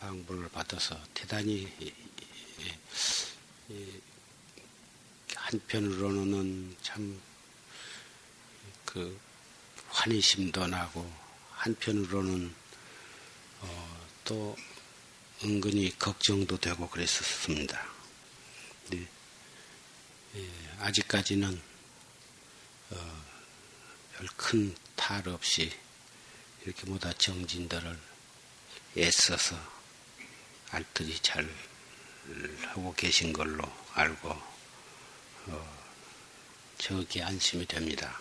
[0.00, 1.72] 방부를 받아서 대단히
[5.34, 7.20] 한편으로는 참
[8.96, 9.20] 그
[9.90, 11.12] 환희심도 나고
[11.52, 12.54] 한편으로는
[13.60, 14.56] 어, 또
[15.44, 17.95] 은근히 걱정도 되고 그랬었습니다.
[18.90, 19.06] 네.
[20.36, 20.50] 예,
[20.80, 21.60] 아직까지는
[22.90, 23.24] 어,
[24.16, 25.72] 별큰 탈 없이
[26.64, 27.98] 이렇게 모다 정진들을
[28.98, 29.56] 애써서
[30.70, 31.48] 알뜰히 잘
[32.66, 34.28] 하고 계신 걸로 알고
[35.46, 35.86] 어,
[36.78, 38.20] 저기 안심이 됩니다.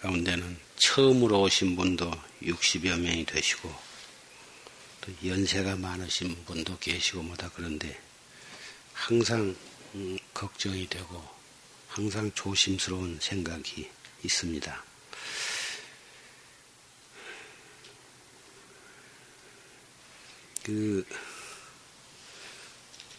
[0.00, 2.10] 가운데는 처음으로 오신 분도
[2.42, 3.91] 60여 명이 되시고
[5.02, 8.00] 또 연세가 많으신 분도 계시고 뭐다 그런데
[8.92, 9.54] 항상
[9.94, 11.28] 음, 걱정이 되고
[11.88, 13.90] 항상 조심스러운 생각이
[14.22, 14.84] 있습니다.
[20.62, 21.04] 그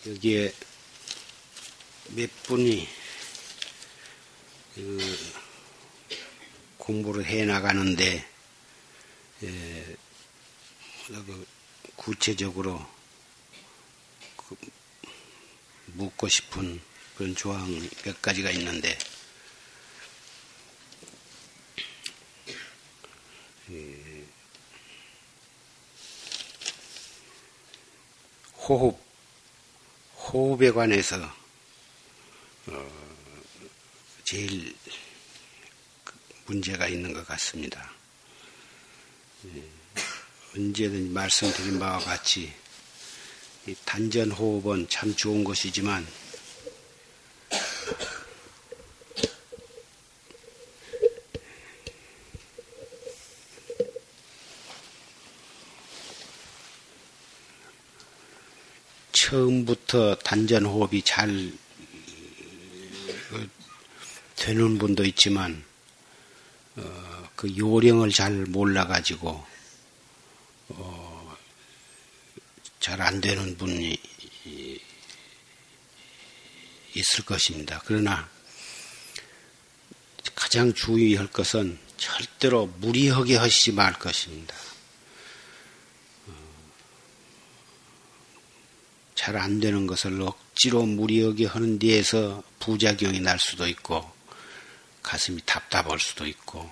[0.07, 0.53] 여기에
[2.15, 2.87] 몇 분이
[4.75, 4.99] 그
[6.77, 8.25] 공부를 해 나가는데
[9.43, 9.95] 예,
[11.07, 11.45] 그
[11.95, 12.85] 구체적으로
[14.35, 14.55] 그
[15.87, 16.81] 묻고 싶은
[17.15, 17.67] 그런 조항
[18.03, 18.97] 몇 가지가 있는데
[23.69, 24.25] 예,
[28.57, 28.97] 호흡
[30.15, 31.17] 호흡에 관해서
[32.67, 33.23] 어,
[34.23, 34.75] 제일
[36.45, 37.91] 문제가 있는 것 같습니다.
[39.45, 39.82] 예,
[40.55, 42.53] 언제든지 말씀드린 바와 같이
[43.85, 46.05] 단전 호흡은 참 좋은 것이지만
[59.11, 61.51] 처음부터 단전 호흡이 잘
[64.35, 65.63] 되는 분도 있지만
[66.75, 69.53] 어, 그 요령을 잘 몰라가지고
[70.69, 71.37] 어,
[72.83, 73.97] 잘 안 되는 분이
[76.95, 77.81] 있을 것입니다.
[77.85, 78.29] 그러나
[80.35, 84.53] 가장 주의할 것은 절대로 무리하게 하시지 말 것입니다.
[86.27, 86.33] 어,
[89.15, 94.11] 잘안 되는 것을 억지로 무리하게 하는 데에서 부작용이 날 수도 있고
[95.01, 96.69] 가슴이 답답할 수도 있고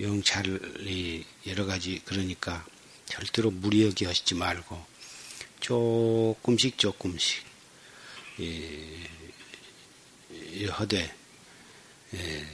[0.00, 2.66] 영찰이 여러 가지 그러니까
[3.06, 4.95] 절대로 무리하게 하시지 말고
[5.60, 7.44] 조금씩 조금씩
[8.40, 9.06] 예,
[10.68, 11.14] 하되
[12.14, 12.46] 예,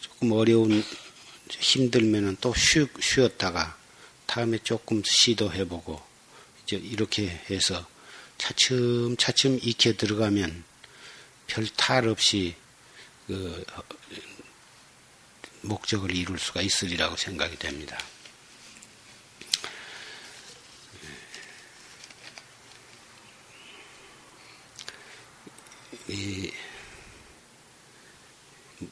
[0.00, 0.84] 조금 어려운
[1.48, 3.76] 힘들면은 또 쉬, 쉬었다가
[4.26, 6.02] 다음에 조금 시도해보고
[6.64, 7.86] 이제 이렇게 해서
[8.38, 10.64] 차츰 차츰 익혀 들어가면
[11.46, 12.54] 별 탈 없이
[13.26, 13.64] 그
[15.62, 17.98] 목적을 이룰 수가 있으리라고 생각이 됩니다.
[26.12, 26.52] 이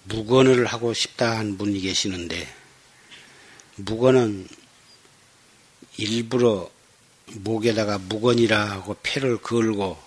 [0.04, 2.48] 무건을 하고 싶다 한 분이 계시는데
[3.76, 4.48] 무건은
[5.98, 6.70] 일부러
[7.34, 10.02] 목에다가 무건이라고 패를 걸고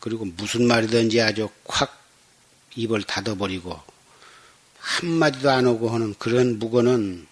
[0.00, 1.96] 그리고 무슨 말이든지 아주 콱
[2.74, 3.80] 입을 닫아버리고
[4.78, 7.28] 한마디도 안 오고 하는 그런 무거는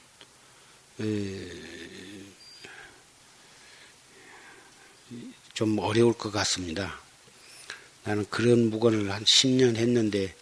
[5.60, 6.98] 좀 어려울 것 같습니다.
[8.04, 10.34] 나는 그런 무건을 한 10년 했는데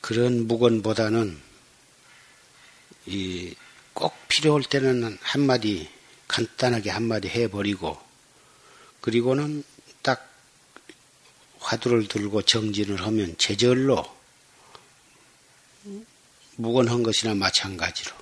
[0.00, 1.38] 그런 무건보다는
[3.92, 5.86] 꼭 필요할 때는 한마디
[6.28, 8.00] 간단하게 한마디 해버리고
[9.02, 9.62] 그리고는
[10.00, 10.34] 딱
[11.58, 14.02] 화두를 들고 정진을 하면 제절로
[16.56, 18.16] 무건한 것이나 마찬가지로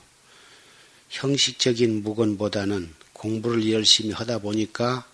[1.11, 5.07] 형식적인 무건보다는 공부를 열심히 하다 보니까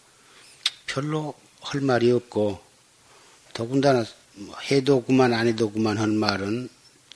[0.86, 2.60] 별로 할 말이 없고
[3.52, 4.04] 더군다나
[4.70, 6.68] 해도 그만 안 해도 그만 한 말은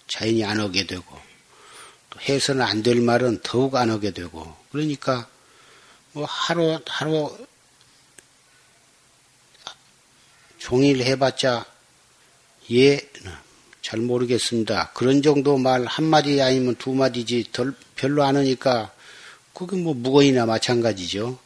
[0.08, 1.04] 자연히 안 하게 되고
[2.28, 5.28] 해서는 안 될 말은 더욱 안 하게 되고 그러니까
[6.12, 7.38] 뭐 하루 하루
[10.58, 11.64] 종일 해봤자
[12.70, 12.98] 예
[13.82, 14.92] 잘 모르겠습니다.
[14.94, 18.92] 그런 정도 말 한마디 아니면 두 마디지 덜, 별로 안 하니까
[19.66, 21.38] 그게 뭐 무건이나 마찬가지죠.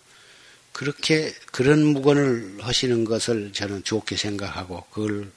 [0.70, 5.32] 그렇게 그런 무건을 하시는 것을 저는 좋게 생각하고 그걸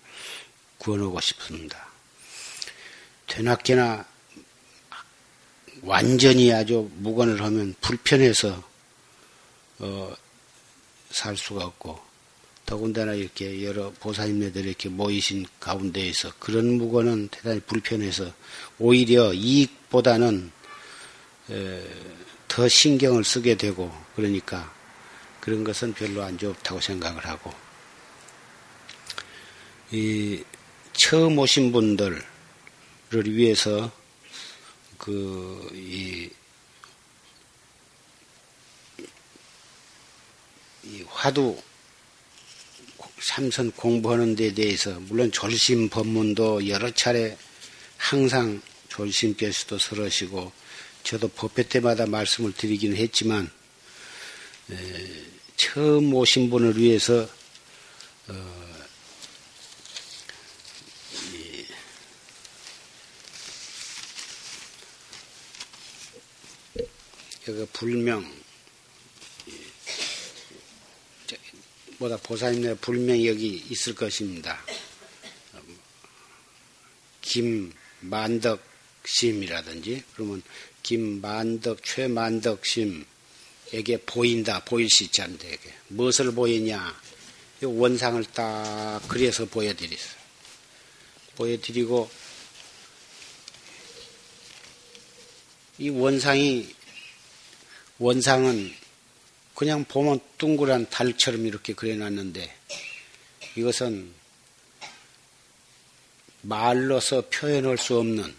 [0.78, 1.88] 구원하고 싶습니다.
[3.26, 4.06] 되나게나
[5.82, 8.64] 완전히 아주 무건을 하면 불편해서
[9.80, 10.16] 어,
[11.10, 12.00] 살 수가 없고
[12.68, 18.32] 더군다나 이렇게 여러 보살님네들이 이렇게 모이신 가운데에서 그런 무건은 대단히 불편해서
[18.78, 20.52] 오히려 이익보다는
[21.50, 21.82] 에,
[22.58, 24.74] 더 신경을 쓰게 되고 그러니까
[25.40, 27.54] 그런 것은 별로 안 좋다고 생각을 하고.
[29.92, 30.44] 이
[30.94, 32.20] 처음 오신 분들을
[33.28, 33.92] 위해서
[34.98, 36.32] 그이
[40.84, 41.62] 이 화두
[43.22, 47.38] 삼선 공부하는 데 대해서 물론 졸심 법문도 여러 차례
[47.98, 50.52] 항상 졸심께서도 설하시고
[51.08, 53.50] 저도 법회 때마다 말씀을 드리기는 했지만
[54.70, 55.26] 에,
[55.56, 57.30] 처음 오신 분을 위해서
[58.28, 58.78] 어,
[67.48, 68.30] 여기 불명
[72.00, 74.62] 뭐다 보살님네 불명이 여기 있을 것입니다.
[77.22, 80.44] 김만덕심이라든지 그러면
[80.88, 83.04] 김만덕 최만덕심에게
[84.06, 84.90] 보인다 보일
[85.22, 85.46] 않는데
[85.90, 86.98] 무엇을 보이냐?
[87.62, 90.16] 원상을 딱 그려서 보여드리세요.
[91.36, 92.10] 보여드리고
[95.80, 96.74] 이 원상이
[98.00, 98.74] 원상은
[99.56, 102.56] 그냥 보면 둥그란 달처럼 이렇게 그려놨는데
[103.58, 104.14] 이것은
[106.44, 108.34] 말로서 표현할 수 없는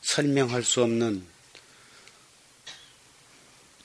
[0.00, 1.33] 설명할 수 없는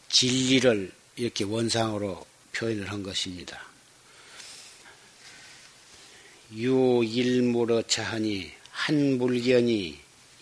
[0.10, 3.62] 진리를 이렇게 원상으로 표현을 한 것입니다.
[6.54, 10.00] 유일무러 차하니 한 물견이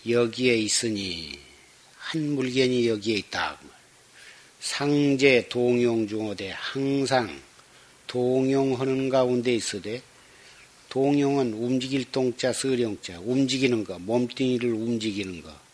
[0.08, 1.38] 여기에 있으니
[1.96, 3.60] 한 물견이 여기에 있다.
[4.60, 7.40] 상제 동용 중어대 항상
[8.06, 10.00] 동용하는 가운데 있으되
[10.88, 15.67] 동용은 움직일 동자 서령자 움직이는 거 몸뚱이를 움직이는 거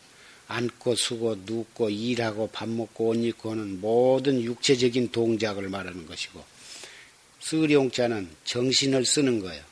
[0.49, 6.44] 앉고 쓰고 눕고 일하고 밥 먹고 옷 입고 하는 모든 육체적인 동작을 말하는 것이고
[7.41, 9.62] 쓰령자는 정신을 쓰는 거예요.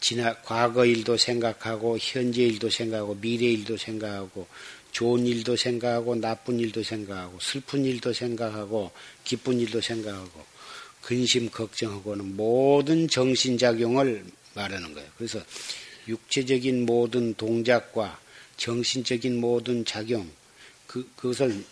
[0.00, 4.46] 지나 과거 일도 생각하고 현재 일도 생각하고 미래 일도 생각하고
[4.90, 8.90] 좋은 일도 생각하고 나쁜 일도 생각하고 슬픈 일도 생각하고
[9.24, 10.44] 기쁜 일도 생각하고
[11.02, 14.24] 근심 걱정하고는 모든 정신 작용을
[14.54, 15.08] 말하는 거예요.
[15.16, 15.40] 그래서
[16.06, 18.20] 육체적인 모든 동작과
[18.62, 20.30] 정신적인 모든 작용
[20.86, 21.64] 그, 그것을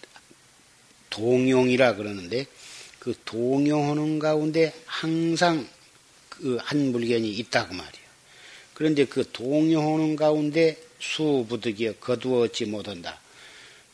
[1.09, 2.47] 동용이라 그러는데
[2.99, 5.69] 그 동용하는 가운데 항상
[6.29, 8.07] 그 한 물건이 있다고 말이에요.
[8.75, 13.21] 그런데 그 동용하는 가운데 수부득이여 거두었지 못한다.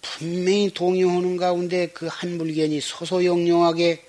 [0.01, 4.03] 분명히 동요하는 가운데 그 한 물견이 소소영영하게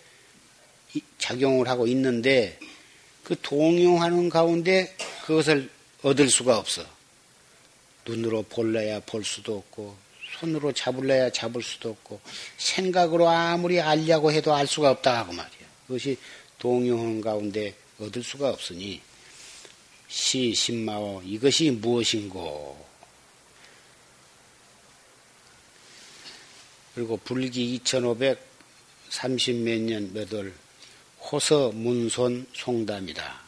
[1.18, 2.58] 작용을 하고 있는데
[3.26, 5.70] 그 동요하는 가운데 그것을
[6.04, 6.97] 얻을 수가 없어.
[8.08, 9.96] 눈으로 볼래야 볼 수도 없고
[10.40, 12.22] 손으로 잡을래야 잡을 수도 없고
[12.58, 15.68] 생각으로 아무리 알려고 해도 알 수가 없다 하고 말이야.
[15.88, 16.18] 그것이
[16.60, 19.02] 동요하는 가운데 얻을 수가 없으니
[20.08, 22.86] 시, 신마오 이것이 무엇인고
[26.96, 30.54] 그리고 불기 2530 몇 년 몇월
[31.20, 33.42] 호서 문손 송담이다.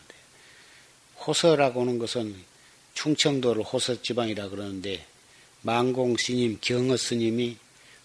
[1.25, 2.48] 호서라고 하는 것은
[2.99, 5.05] 충청도를 호서 지방이라 그러는데
[5.61, 7.55] 망공 스님, 경어 스님이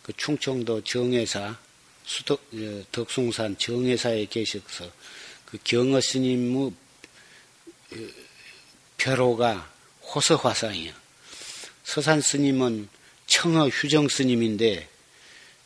[0.05, 1.59] 그 충청도 정회사
[2.05, 4.89] 수덕 어, 덕숭산 정회사에 계셔서
[5.47, 6.73] 그 경어 스님의 어,
[8.97, 9.69] 별호가
[10.03, 10.93] 호서 화상이요.
[11.83, 12.89] 서산 스님은
[13.27, 14.89] 청어 휴정 스님인데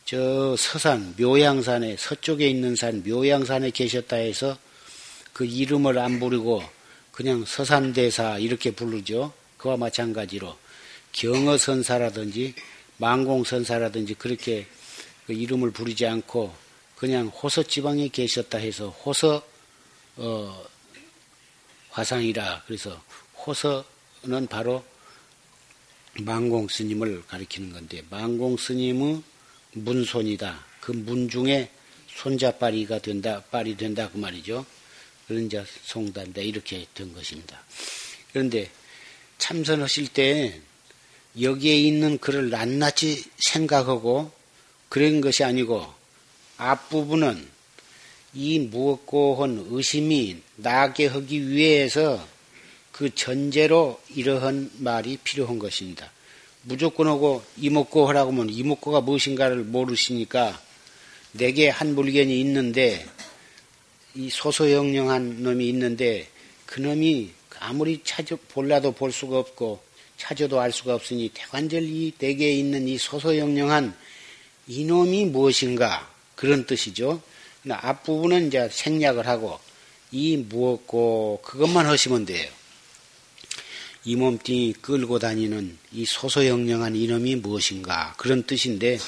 [0.07, 4.59] 저 서산 묘양산에 서쪽에 있는 산 묘양산에 계셨다 해서
[5.35, 6.78] 그 이름을 안 부르고
[7.19, 9.33] 그냥 서산대사 이렇게 부르죠.
[9.57, 10.57] 그와 마찬가지로
[11.11, 12.55] 경어선사라든지
[12.99, 14.69] 망공선사라든지 그렇게
[15.27, 16.55] 그 이름을 부르지 않고
[16.95, 19.45] 그냥 호서 지방에 계셨다 해서 호서
[20.15, 20.65] 어,
[21.91, 23.03] 화상이라 그래서
[23.45, 24.85] 호서는 바로
[26.21, 29.23] 망공 스님을 가리키는 건데 망공 스님의
[29.73, 30.65] 문손이다.
[30.81, 31.69] 그 문 중에
[32.15, 34.65] 손자빨이가 된다, 빨이 된다 그 말이죠.
[35.51, 37.61] 자 송단다 이렇게 된 것입니다.
[38.33, 38.71] 그런데
[39.37, 40.61] 참선하실 때
[41.41, 44.33] 여기에 있는 글을 낱낱이 생각하고
[44.89, 45.87] 그런 것이 아니고
[46.57, 47.47] 앞부분은
[48.35, 52.27] 이 무엇고 한 의심이 나게 하기 위해서
[52.91, 56.11] 그 전제로 이러한 말이 필요한 것입니다.
[56.63, 60.61] 무조건 하고 이목고 하라고 하면 이목고가 무엇인가를 모르시니까
[61.33, 63.07] 내게 한 물건이 있는데
[64.19, 66.29] 이 소소영령한 놈이 있는데
[66.67, 69.81] 그 놈이 아무리 찾아 볼라도 볼 수가 없고
[70.17, 73.97] 찾아도 알 수가 없으니 대관절이 내게 있는 이 소소영령한
[74.67, 77.23] 이 놈이 무엇인가 그런 뜻이죠.
[77.71, 79.61] 앞부분은 이제 생략을 하고
[80.11, 82.51] 이 무엇고 그것만 하시면 돼요.
[84.05, 88.99] 이 몸뚱이 끌고 다니는 이 소소영령한 이놈이 무엇인가 그런 뜻인데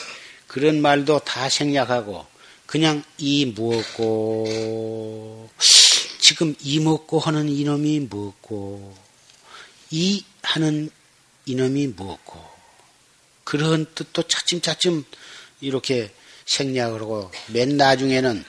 [0.46, 2.26] 그런 말도 다 생략하고
[2.70, 5.50] 그냥 이 무엇고
[6.20, 8.96] 지금 이 먹고 하는 이놈이 무엇고
[9.90, 10.88] 이 하는
[11.46, 12.40] 이놈이 무엇고
[13.42, 15.04] 그런 뜻도 차츰차츰
[15.60, 16.12] 이렇게
[16.46, 18.44] 생략을 하고 맨 나중에는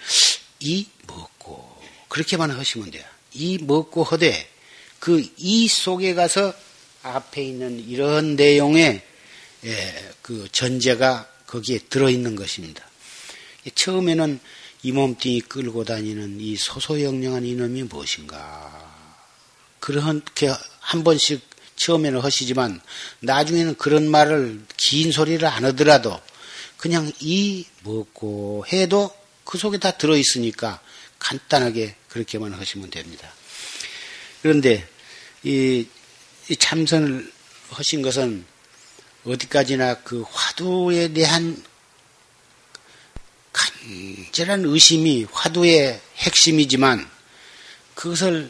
[0.60, 3.04] 이 먹고 그렇게만 하시면 돼요.
[3.34, 4.48] 이 먹고 허되
[5.00, 6.54] 그 이 속에 가서
[7.02, 9.02] 앞에 있는 이런 내용의
[9.66, 12.91] 예, 그 전제가 거기에 들어 있는 것입니다.
[13.70, 14.40] 처음에는
[14.84, 18.92] 이 몸뚱이 끌고 다니는 이 소소영령한 이놈이 무엇인가.
[19.80, 21.42] 그렇게 한 번씩
[21.76, 22.82] 처음에는 하시지만
[23.20, 26.20] 나중에는 그런 말을 긴 소리를 안 하더라도
[26.78, 30.80] 그냥 이 먹고 해도 그 속에 다 들어있으니까
[31.20, 33.32] 간단하게 그렇게만 하시면 됩니다.
[34.42, 34.88] 그런데
[35.44, 35.88] 이,
[36.50, 37.32] 이 참선을
[37.70, 38.46] 하신 것은
[39.26, 41.64] 어디까지나 그 화두에 대한
[43.54, 47.10] 간절한 의심이 화두의 핵심이지만
[47.96, 48.50] 그것을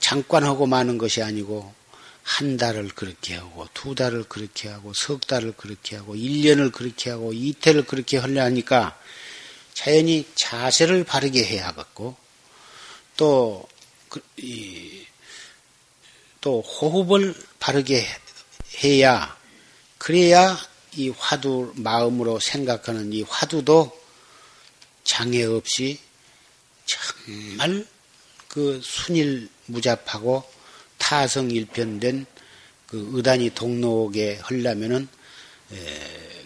[0.00, 1.72] 잠깐 하고 마는 것이 아니고
[2.22, 7.32] 한 달을 그렇게 하고 두 달을 그렇게 하고 석 달을 그렇게 하고 1년을 그렇게 하고
[7.32, 8.98] 이태를 그렇게 하려 하니까
[9.74, 12.16] 자연히 자세를 바르게 해야겠고
[13.16, 13.68] 또,
[14.08, 15.06] 그, 이,
[16.40, 18.04] 또 호흡을 바르게
[18.82, 19.36] 해야
[19.98, 20.58] 그래야
[20.96, 24.05] 이 화두 마음으로 생각하는 이 화두도
[25.06, 25.98] 장애 없이
[26.84, 27.86] 정말
[28.48, 30.44] 그 순일 무잡하고
[30.98, 32.26] 타성 일편된
[32.86, 35.08] 그 의단이 동록에 하려면은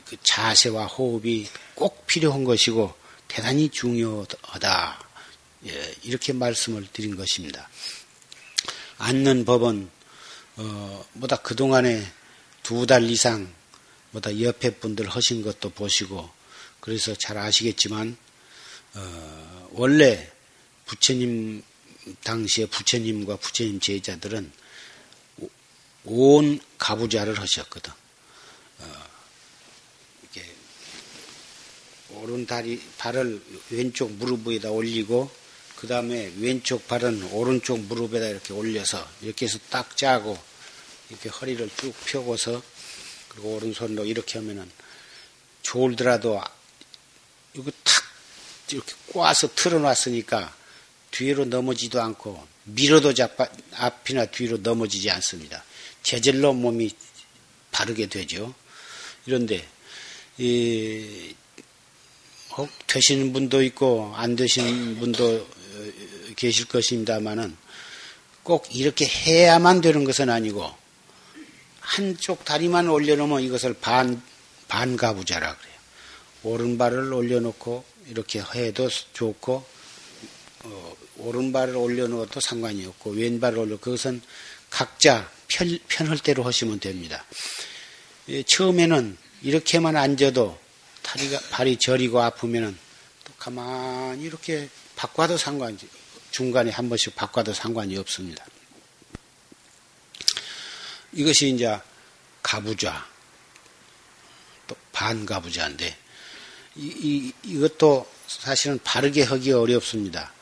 [0.05, 2.95] 그 자세와 호흡이 꼭 필요한 것이고
[3.29, 5.09] 대단히 중요하다.
[5.67, 7.69] 예, 이렇게 말씀을 드린 것입니다.
[8.99, 9.91] 앉는 법은
[10.57, 12.05] 어, 뭐다 그 동안에
[12.63, 13.53] 두 달 이상
[14.11, 16.29] 뭐다 옆에 분들 하신 것도 보시고
[16.81, 18.17] 그래서 잘 아시겠지만
[18.95, 20.31] 어, 원래
[20.87, 21.63] 부처님
[22.23, 24.53] 당시에 부처님과 부처님 제자들은
[26.05, 27.93] 온 가부좌를 하셨거든.
[28.79, 29.11] 어,
[32.15, 35.31] 오른 다리 발을 왼쪽 무릎 위에다 올리고
[35.77, 40.39] 그 다음에 왼쪽 발은 오른쪽 무릎에다 이렇게 올려서 이렇게 해서 딱 짜고
[41.09, 42.63] 이렇게 허리를 쭉 펴고서
[43.29, 44.71] 그리고 오른손으로 이렇게 하면은
[45.63, 46.43] 졸더라도
[47.55, 48.10] 이거 탁
[48.73, 50.55] 이렇게 꽈서 틀어놨으니까
[51.11, 55.65] 뒤로 넘어지도 않고 밀어도 잡아, 앞이나 뒤로 넘어지지 않습니다.
[56.03, 56.91] 제절로 몸이
[57.73, 58.55] 바르게 되죠.
[59.27, 59.67] 이런데
[60.39, 61.35] 이,
[62.51, 65.93] 어, 되시는 분도 있고 안 되시는 분도 어,
[66.37, 67.57] 계실 것입니다만은
[68.43, 70.73] 꼭 이렇게 해야만 되는 것은 아니고
[71.81, 74.23] 한쪽 다리만 올려놓으면 이것을 반,
[74.69, 75.75] 반가부자라 그래요.
[76.43, 79.65] 오른발을 올려놓고 이렇게 해도 좋고,
[80.65, 84.21] 어, 오른발을 올려놓아도 상관이 없고, 왼발을 올려, 그것은
[84.69, 87.25] 각자 편, 편할 대로 하시면 됩니다.
[88.29, 90.59] 예, 처음에는 이렇게만 앉아도
[91.03, 92.77] 다리가, 발이 저리고 아프면은
[93.25, 95.79] 또 가만히 이렇게 바꿔도 상관이,
[96.31, 98.45] 중간에 한 번씩 바꿔도 상관이 없습니다.
[101.13, 101.79] 이것이 이제
[102.43, 103.07] 가부좌,
[104.67, 105.97] 또 반가부좌인데,
[106.77, 110.33] 이, 이, 이 것도 사실은 바르게 하기 어렵습니다.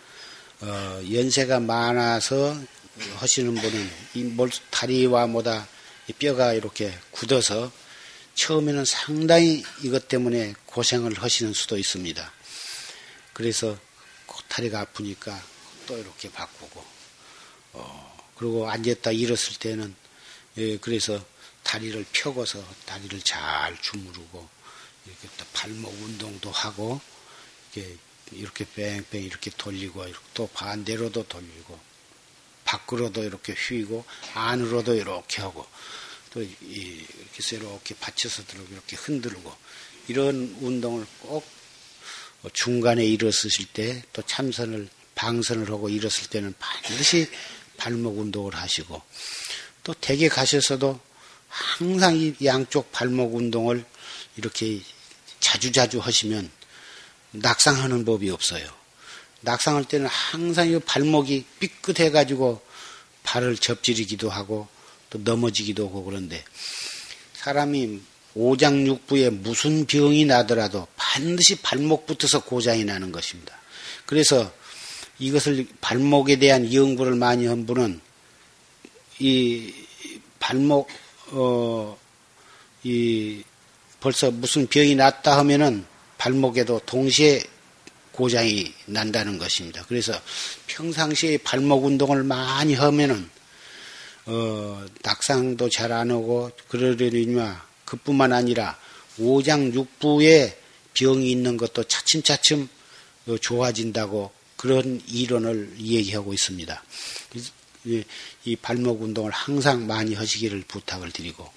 [0.60, 2.58] 어, 연세가 많아서
[3.16, 5.68] 하시는 분은 이 몰, 다리와 뭐다
[6.18, 7.70] 뼈가 이렇게 굳어서
[8.34, 12.32] 처음에는 상당히 이것 때문에 고생을 하시는 수도 있습니다.
[13.32, 13.76] 그래서
[14.48, 15.42] 다리가 아프니까
[15.86, 16.84] 또 이렇게 바꾸고,
[17.74, 19.94] 어, 그리고 앉았다 일었을 때는
[20.58, 21.24] 예, 그래서
[21.62, 24.48] 다리를 펴고서 다리를 잘 주무르고
[25.06, 27.00] 이렇게 또 발목 운동도 하고
[27.74, 27.96] 이렇게
[28.32, 31.78] 이렇게 뺑뺑 이렇게 돌리고 또 반대로도 돌리고
[32.64, 35.66] 밖으로도 이렇게 휘고 안으로도 이렇게 하고
[36.30, 39.54] 또 이렇게 이렇게 받쳐서 들고 이렇게 흔들고
[40.08, 41.46] 이런 운동을 꼭
[42.52, 47.28] 중간에 일어서실 때 또 참선을 방선을 하고 일었을 때는 반드시
[47.76, 49.02] 발목 운동을 하시고
[49.82, 51.00] 또 댁에 가셔서도
[51.48, 53.84] 항상 이 양쪽 발목 운동을
[54.36, 54.80] 이렇게
[55.40, 56.50] 자주자주 하시면
[57.32, 58.66] 낙상하는 법이 없어요.
[59.40, 62.60] 낙상할 때는 항상 이 발목이 삐끗해가지고
[63.22, 64.68] 발을 접지르기도 하고
[65.10, 66.44] 또 넘어지기도 하고 그런데
[67.34, 68.00] 사람이
[68.34, 73.56] 오장육부에 무슨 병이 나더라도 반드시 발목부터서 고장이 나는 것입니다.
[74.06, 74.52] 그래서
[75.18, 78.00] 이것을 발목에 대한 연구를 많이 한 분은
[79.18, 79.74] 이
[80.38, 80.88] 발목
[81.32, 83.42] 어이
[84.00, 85.84] 벌써 무슨 병이 났다 하면은
[86.18, 87.42] 발목에도 동시에
[88.12, 89.84] 고장이 난다는 것입니다.
[89.88, 90.12] 그래서
[90.66, 93.28] 평상시에 발목 운동을 많이 하면은
[94.26, 98.78] 어, 낙상도 잘 안 오고 그러려니와 그뿐만 아니라
[99.18, 100.58] 오장육부에
[100.94, 102.68] 병이 있는 것도 차츰차츰
[103.28, 106.82] 어, 좋아진다고 그런 이론을 얘기하고 있습니다.
[108.44, 111.48] 이 발목 운동을 항상 많이 하시기를 부탁을 드리고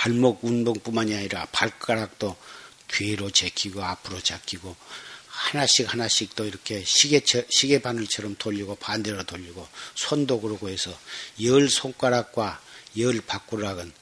[0.00, 2.34] 발목 운동뿐만이 아니라 발가락도
[2.88, 4.74] 뒤로 제끼고 앞으로 잡히고
[5.26, 10.98] 하나씩 하나씩 또 이렇게 시계 시계 바늘처럼 돌리고 반대로 돌리고 손도 그러고 해서
[11.42, 12.62] 열 손가락과
[12.96, 13.92] 열 바꾸락은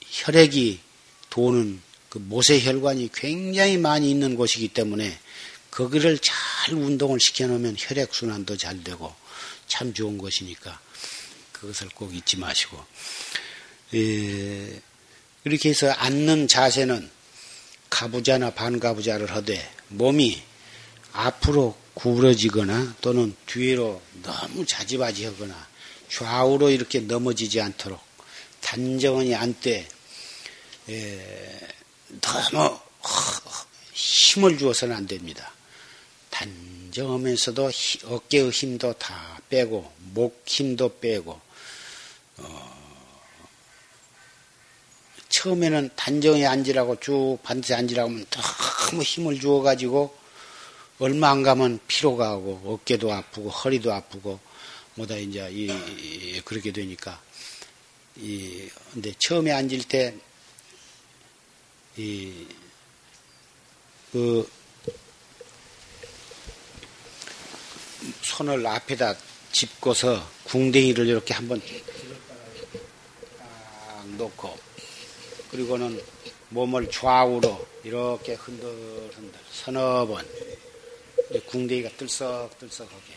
[0.00, 0.80] 혈액이
[1.30, 5.16] 도는 그 모세혈관이 굉장히 많이 있는 곳이기 때문에
[5.70, 9.14] 거기를 잘 운동을 시켜놓으면 혈액 순환도 잘 되고
[9.68, 10.80] 참 좋은 것이니까
[11.52, 12.84] 그것을 꼭 잊지 마시고
[13.94, 14.80] 에,
[15.46, 17.08] 이렇게 해서 앉는 자세는
[17.88, 20.42] 가부자나 반가부자를 하되 몸이
[21.12, 25.68] 앞으로 구부러지거나 또는 뒤로 너무 자지바지하거나
[26.10, 28.00] 좌우로 이렇게 넘어지지 않도록
[28.60, 29.88] 단정히 앉되
[32.20, 32.80] 너무
[33.92, 35.52] 힘을 주어서는 안 됩니다.
[36.30, 37.70] 단정하면서도
[38.06, 41.40] 어깨의 힘도 다 빼고 목 힘도 빼고
[42.38, 42.75] 어,
[45.36, 50.16] 처음에는 단정히 앉으라고 쭉 반드시 앉으라고 하면 너무 힘을 주어가지고
[50.98, 54.40] 얼마 안 가면 피로가 오고 어깨도 아프고 허리도 아프고
[54.94, 57.20] 뭐다 이제 이, 이 그렇게 되니까
[58.16, 60.14] 이 근데 처음에 앉을 때
[61.98, 62.46] 이
[64.12, 64.50] 그
[68.22, 69.14] 손을 앞에다
[69.52, 71.60] 짚고서 궁뎅이를 이렇게 한번
[73.38, 74.58] 딱 놓고
[75.56, 75.98] 그리고는
[76.50, 80.22] 몸을 좌우로 이렇게 흔들흔들 서너 번
[81.46, 83.14] 궁뎅이가 들썩들썩하게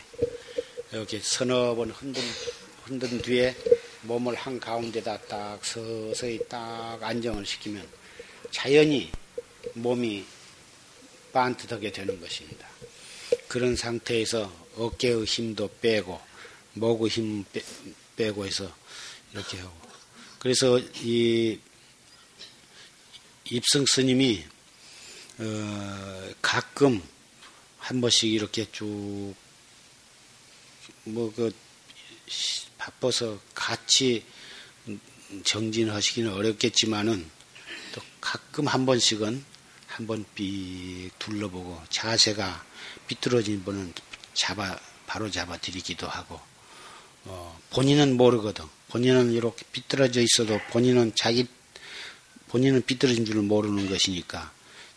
[0.93, 2.23] 이렇게 서너 번 흔든,
[2.85, 3.53] 흔든 뒤에
[4.03, 7.85] 몸을 한 가운데다 딱 서서히 딱 안정을 시키면
[8.51, 9.11] 자연히
[9.73, 10.23] 몸이
[11.33, 12.69] 반듯하게 되는 것입니다.
[13.49, 16.17] 그런 상태에서 어깨의 힘도 빼고
[16.75, 17.43] 목의 힘
[18.15, 18.73] 빼고 해서
[19.33, 19.73] 이렇게 하고
[20.39, 21.59] 그래서 이
[23.51, 24.43] 입성 스님이
[25.39, 27.01] 어 가끔
[27.79, 29.35] 한 번씩 이렇게 쭉
[31.05, 31.51] 뭐 그
[32.77, 34.23] 바빠서 같이
[35.43, 37.29] 정진하시기는 어렵겠지만은
[37.93, 39.43] 또 가끔 한 번씩은
[39.87, 42.65] 한번삑 둘러보고 자세가
[43.07, 43.93] 비뚤어진 분은
[44.33, 46.39] 잡아 바로 잡아 드리기도 하고
[47.25, 48.65] 어, 본인은 모르거든.
[48.89, 51.47] 본인은 이렇게 비뚤어져 있어도 본인은 자기
[52.49, 54.51] 본인은 비뚤어진 줄 모르는 것이니까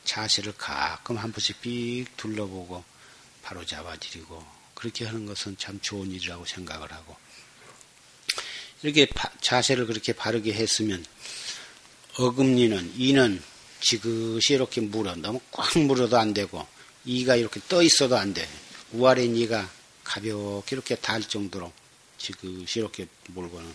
[0.04, 2.82] 자세를 가끔 한 번씩 삑 둘러보고
[3.42, 7.16] 바로 잡아드리고 그렇게 하는 것은 참 좋은 일이라고 생각을 하고
[8.82, 9.06] 이렇게
[9.40, 11.04] 자세를 그렇게 바르게 했으면
[12.18, 13.42] 어금니는 이는
[13.80, 16.66] 지그시 이렇게 물어 너무 꽉 물어도 안 되고
[17.04, 18.48] 이가 이렇게 떠 있어도 안 돼.
[18.92, 19.68] 우아래 이가
[20.04, 21.72] 가볍게 이렇게 닿을 정도로
[22.18, 23.74] 지그시 이렇게 물고는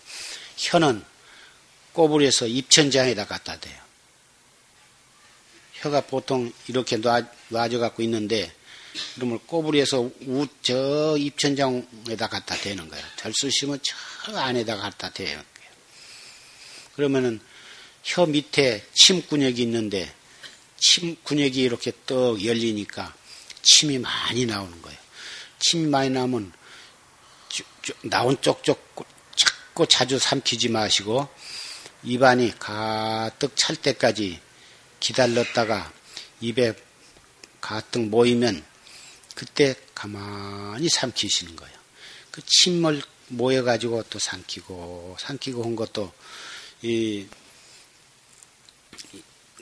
[0.58, 1.04] 혀는
[1.98, 3.76] 꼬부려서 입천장에다 갖다 대요.
[5.82, 8.54] 혀가 보통 이렇게 놔, 놔져 갖고 있는데
[9.16, 13.04] 그러면 꼬부려서 우, 저 입천장에다 갖다 대는 거예요.
[13.16, 15.42] 잘 쓰시면 저 안에다 갖다 대요.
[16.96, 17.40] 그러면은
[18.04, 20.14] 혀 밑에 침근육이 있는데
[20.78, 23.12] 침근육이 이렇게 떡 열리니까
[23.64, 25.00] 침이 많이 나오는 거예요.
[25.60, 26.54] 침이 많이 나오면
[28.04, 28.86] 나온 쪽쪽
[29.36, 31.28] 자꾸 자주 삼키지 마시고
[32.04, 34.40] 입안이 가득 찰 때까지
[35.00, 35.92] 기다렸다가
[36.42, 36.74] 입에
[37.62, 38.64] 가득 모이면
[39.36, 41.78] 그때 가만히 삼키시는 거예요.
[42.32, 46.12] 그 침을 모여가지고 또 삼키고, 삼키고 한 것도,
[46.82, 47.28] 이,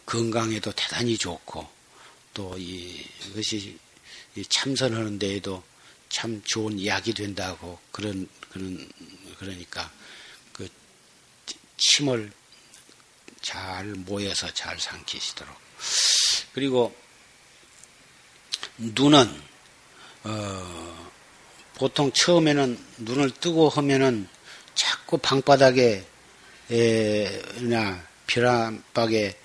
[0.06, 1.68] 건강에도 대단히 좋고,
[2.34, 3.78] 또 이, 이것이
[4.50, 5.64] 참선하는 데에도
[6.10, 8.88] 참 좋은 약이 된다고, 그런, 그런,
[9.40, 9.96] 그러니까, 그,
[11.78, 12.32] 침을
[13.42, 15.56] 잘 모여서 잘 삼키시도록.
[16.54, 16.96] 그리고,
[18.78, 19.42] 눈은,
[20.24, 21.12] 어,
[21.76, 24.28] 보통 처음에는 눈을 뜨고 하면은
[24.74, 26.06] 자꾸 방바닥에
[27.62, 29.38] 나 벼랑박에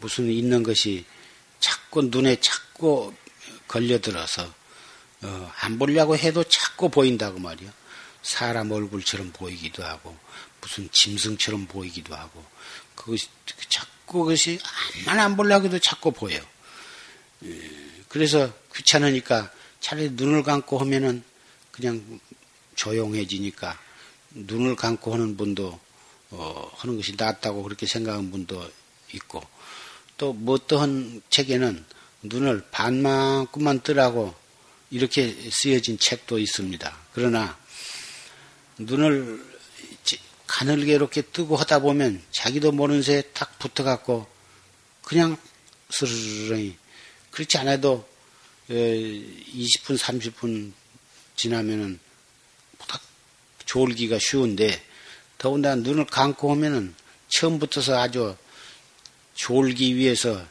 [0.00, 1.04] 무슨 있는 것이
[1.58, 3.14] 자꾸 눈에 자꾸
[3.68, 4.52] 걸려들어서
[5.22, 7.72] 어, 안 보려고 해도 자꾸 보인다고 말이야.
[8.22, 10.16] 사람 얼굴처럼 보이기도 하고
[10.66, 12.44] 무슨 짐승처럼 보이기도 하고
[12.96, 13.28] 그것이
[13.68, 14.58] 자꾸 그것이
[15.06, 16.40] 암만 안 보려고 해도 자꾸 보여.
[17.44, 17.70] 예,
[18.08, 21.22] 그래서 귀찮으니까 차라리 눈을 감고 하면은
[21.70, 22.20] 그냥
[22.74, 23.78] 조용해지니까
[24.30, 25.78] 눈을 감고 하는 분도
[26.30, 28.68] 어, 하는 것이 낫다고 그렇게 생각하는 분도
[29.14, 29.42] 있고
[30.18, 31.84] 또뭐 어떠한 책에는
[32.22, 34.34] 눈을 반만큼만 뜨라고
[34.90, 36.96] 이렇게 쓰여진 책도 있습니다.
[37.12, 37.56] 그러나
[38.78, 39.55] 눈을
[40.46, 44.26] 가늘게 이렇게 뜨고 하다 보면 자기도 모르는 새에 딱 붙어갖고
[45.02, 45.36] 그냥
[45.90, 46.76] 스르르니
[47.30, 48.08] 그렇지 않아도
[48.68, 50.72] 20분, 30분
[51.36, 52.00] 지나면은
[52.86, 53.00] 딱
[53.64, 54.82] 졸기가 쉬운데
[55.38, 56.94] 더군다나 눈을 감고 오면은
[57.28, 58.36] 처음부터서 아주
[59.34, 60.44] 졸기 위해서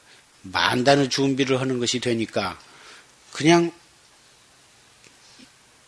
[0.44, 2.60] 만단의 준비를 하는 것이 되니까
[3.32, 3.74] 그냥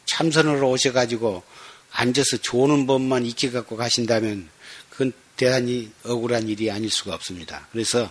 [0.07, 1.43] 참선으로 오셔가지고
[1.97, 4.49] 앉아서 조는 법만 익혀 갖고 가신다면
[4.89, 7.67] 그건 대단히 억울한 일이 아닐 수가 없습니다.
[7.71, 8.09] 그래서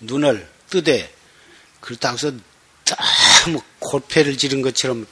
[0.00, 1.12] 눈을 뜨되
[1.80, 2.32] 그렇다고 해서
[3.44, 5.06] 너무 골패를 지른 것처럼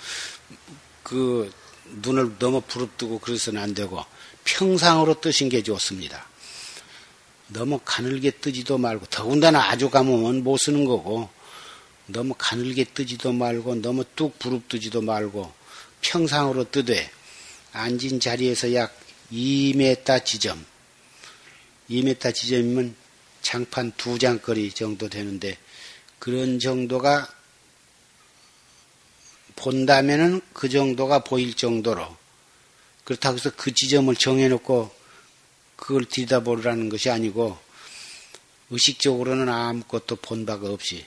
[1.02, 1.50] 그
[2.02, 4.04] 눈을 너무 부릅뜨고 그래서는 안 되고
[4.44, 6.28] 평상으로 뜨신 게 좋습니다.
[7.48, 11.30] 너무 가늘게 뜨지도 말고 더군다나 아주 감으면 못 쓰는 거고
[12.06, 15.50] 너무 가늘게 뜨지도 말고 너무 뚝 부릅뜨지도 말고
[16.02, 17.10] 평상으로 뜨되
[17.74, 18.96] 앉은 자리에서 약
[19.32, 20.64] 2m 지점
[21.90, 22.94] 2m 지점이면
[23.42, 25.58] 장판 두 장거리 정도 되는데
[26.20, 27.28] 그런 정도가
[29.56, 32.16] 본다면은 그 정도가 보일 정도로
[33.02, 34.94] 그렇다고 해서 그 지점을 정해놓고
[35.74, 37.58] 그걸 들여다보라는 것이 아니고
[38.70, 41.04] 의식적으로는 아무것도 본 바가 없이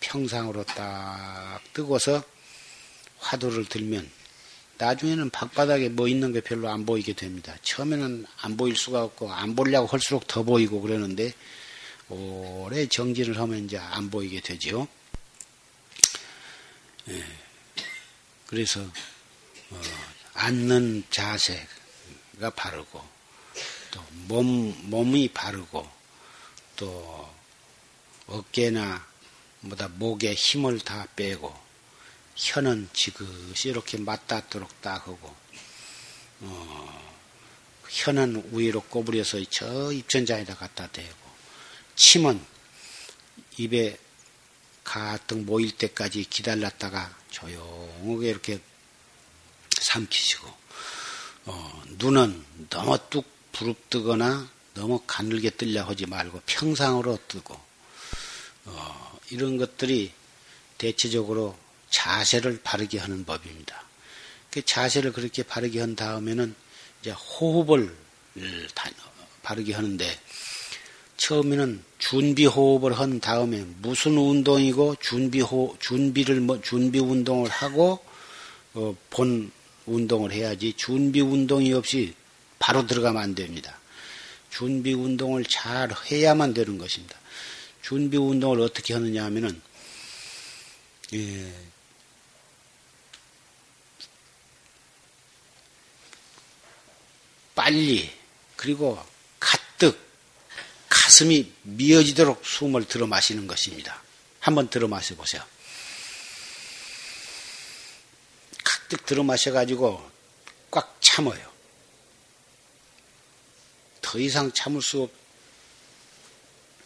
[0.00, 2.22] 평상으로 딱 뜨고서
[3.18, 4.19] 화두를 들면
[4.80, 7.54] 나중에는 방바닥에 뭐 있는 게 별로 안 보이게 됩니다.
[7.62, 11.34] 처음에는 안 보일 수가 없고 안 보려고 할수록 더 보이고 그러는데
[12.08, 14.88] 오래 정진을 하면 이제 안 보이게 되죠.
[17.08, 17.24] 예.
[18.46, 18.80] 그래서
[19.70, 19.80] 어,
[20.34, 23.04] 앉는 자세가 바르고
[23.90, 25.86] 또 몸, 몸이 바르고
[26.76, 27.34] 또
[28.26, 29.06] 어깨나
[29.60, 31.69] 뭐다 목에 힘을 다 빼고
[32.40, 35.36] 혀는 지그시 이렇게 맞닿도록 딱 하고
[36.40, 37.12] 어,
[37.86, 41.14] 혀는 위로 꼬부려서 저 입천장에다 갖다 대고
[41.96, 42.42] 침은
[43.58, 43.98] 입에
[44.82, 48.60] 가득 모일 때까지 기다렸다가 조용하게 이렇게
[49.82, 50.48] 삼키시고
[51.44, 57.60] 어, 눈은 너무 뚝 부릅뜨거나 너무 가늘게 뜨려 하지 말고 평상으로 뜨고
[58.64, 60.12] 어, 이런 것들이
[60.78, 61.58] 대체적으로
[61.90, 63.84] 자세를 바르게 하는 법입니다.
[64.50, 66.54] 그 자세를 그렇게 바르게 한 다음에는
[67.00, 67.94] 이제 호흡을
[69.42, 70.18] 바르게 하는데
[71.16, 78.02] 처음에는 준비 호흡을 한 다음에 무슨 운동이고 준비 호 준비를 뭐 준비 운동을 하고
[78.72, 79.50] 어, 본
[79.86, 82.14] 운동을 해야지 준비 운동이 없이
[82.58, 83.78] 바로 들어가면 안 됩니다.
[84.50, 87.18] 준비 운동을 잘 해야만 되는 것입니다.
[87.82, 89.60] 준비 운동을 어떻게 하느냐 하면은
[91.12, 91.52] 예,
[97.54, 98.10] 빨리
[98.56, 98.98] 그리고
[101.10, 104.00] 가슴이 미어지도록 숨을 들어 마시는 것입니다.
[104.38, 105.42] 한번 들어 마셔 보세요.
[108.62, 110.08] 가득 들어 마셔 가지고
[110.70, 111.50] 꽉 참아요.
[114.00, 115.10] 더 이상 참을 수 없,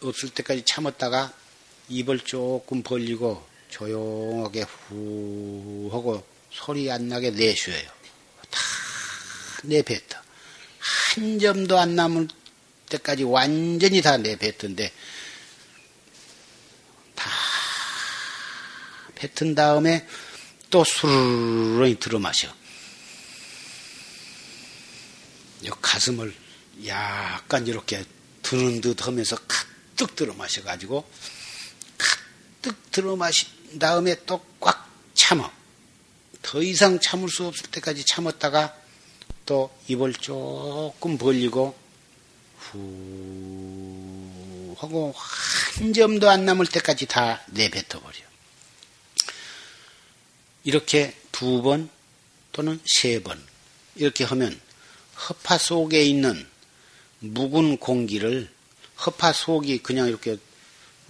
[0.01, 1.31] 없을 때까지 참았다가
[1.89, 7.87] 입을 조금 벌리고 조용하게 후 하고 소리 안 나게 내쉬어요.
[8.49, 8.61] 다
[9.63, 10.24] 내뱉어.
[11.15, 12.27] 한 점도 안 남을
[12.89, 14.91] 때까지 완전히 다 내뱉던데
[17.15, 17.31] 다
[19.15, 20.05] 뱉은 다음에
[20.69, 22.53] 또 수르르 들어 마셔.
[25.81, 26.35] 가슴을
[26.85, 28.03] 약간 이렇게
[28.43, 31.09] 드는 듯 하면서 가득 들어 마셔가지고
[31.97, 33.47] 가득 들어 마신
[33.79, 35.51] 다음에 또 꽉 참어.
[36.41, 38.75] 더 이상 참을 수 없을 때까지 참았다가
[39.45, 41.75] 또 입을 조금 벌리고
[42.57, 48.17] 후 하고 한 점도 안 남을 때까지 다 내뱉어 버려.
[50.63, 51.89] 이렇게 두 번
[52.51, 53.41] 또는 세 번
[53.95, 54.59] 이렇게 하면
[55.29, 56.47] 허파 속에 있는
[57.19, 58.49] 묵은 공기를
[59.05, 60.37] 허파 속이 그냥 이렇게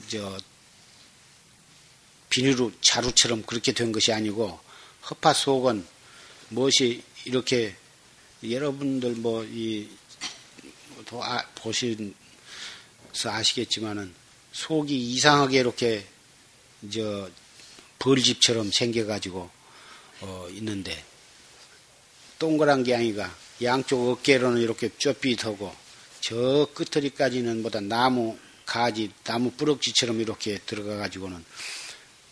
[0.10, 0.38] 저
[2.30, 4.60] 비닐로 자루처럼 그렇게 된 것이 아니고
[5.10, 5.86] 허파 속은
[6.50, 7.76] 무엇이 이렇게
[8.43, 9.89] 여러분들 뭐이
[11.21, 12.04] 아, 보시서
[13.26, 14.13] 아시겠지만은
[14.52, 16.06] 속이 이상하게 이렇게
[16.91, 17.30] 저
[18.00, 19.50] 벌집처럼 생겨가지고
[20.21, 21.04] 어 있는데
[22.39, 25.74] 동그란 게 아니가 양쪽 어깨로는 이렇게 쭈삣하고
[26.21, 31.43] 저 끝터리까지는 보다 나무 가지 나무 뿌럭지처럼 이렇게 들어가 가지고는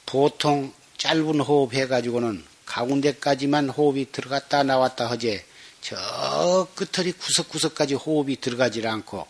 [0.06, 5.44] 보통 짧은 호흡 해가지고는 가운데까지만 호흡이 들어갔다 나왔다 하지
[5.84, 9.28] 저 끝터리 구석구석까지 호흡이 들어가질 않고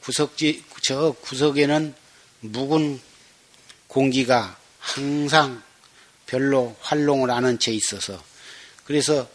[0.00, 1.94] 구석지 저 구석에는
[2.40, 3.00] 묵은
[3.86, 5.62] 공기가 항상
[6.26, 8.22] 별로 활동을 안 한 채 있어서
[8.84, 9.28] 그래서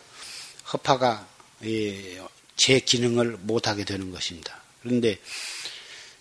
[0.74, 1.28] 허파가
[1.64, 2.22] 예,
[2.58, 4.62] 제 기능을 못하게 되는 것입니다.
[4.82, 5.20] 그런데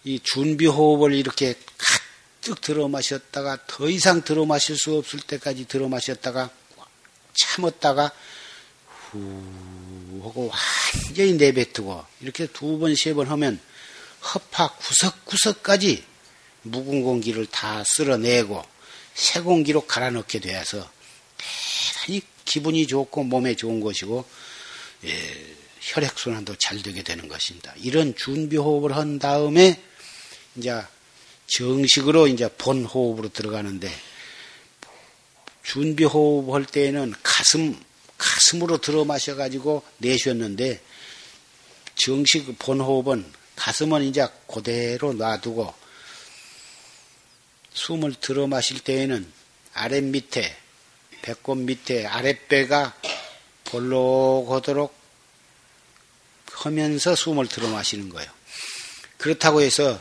[0.04, 5.88] 이 준비 호흡을 이렇게 가득 들어 마셨다가 더 이상 들어 마실 수 없을 때까지 들어
[5.88, 6.50] 마셨다가
[7.34, 8.12] 참았다가
[9.10, 9.42] 후
[10.24, 13.60] 하고 완전히 내뱉고 이렇게 두 번, 세 번 하면
[14.34, 16.04] 허파 구석구석까지
[16.62, 18.62] 묵은 공기를 다 쓸어내고
[19.14, 20.90] 새 공기로 갈아넣게 되어서
[21.38, 24.24] 대단히 기분이 좋고 몸에 좋은 것이고
[25.04, 25.46] 예,
[25.80, 27.72] 혈액순환도 잘 되게 되는 것입니다.
[27.78, 29.80] 이런 준비 호흡을 한 다음에
[30.56, 30.82] 이제
[31.46, 33.90] 정식으로 이제 본 호흡으로 들어가는데
[35.62, 37.78] 준비 호흡 할 때에는 가슴
[38.20, 40.80] 가슴으로 들어 마셔 가지고 내쉬었는데
[41.94, 43.24] 정식 본 호흡은
[43.56, 45.72] 가슴은 이제 그대로 놔두고
[47.72, 49.30] 숨을 들어 마실 때에는
[49.72, 50.54] 아랫 밑에
[51.22, 52.94] 배꼽 밑에 아랫배가
[53.64, 54.94] 볼록하도록
[56.52, 58.30] 하면서 숨을 들어 마시는 거예요.
[59.16, 59.98] 그렇다고 해서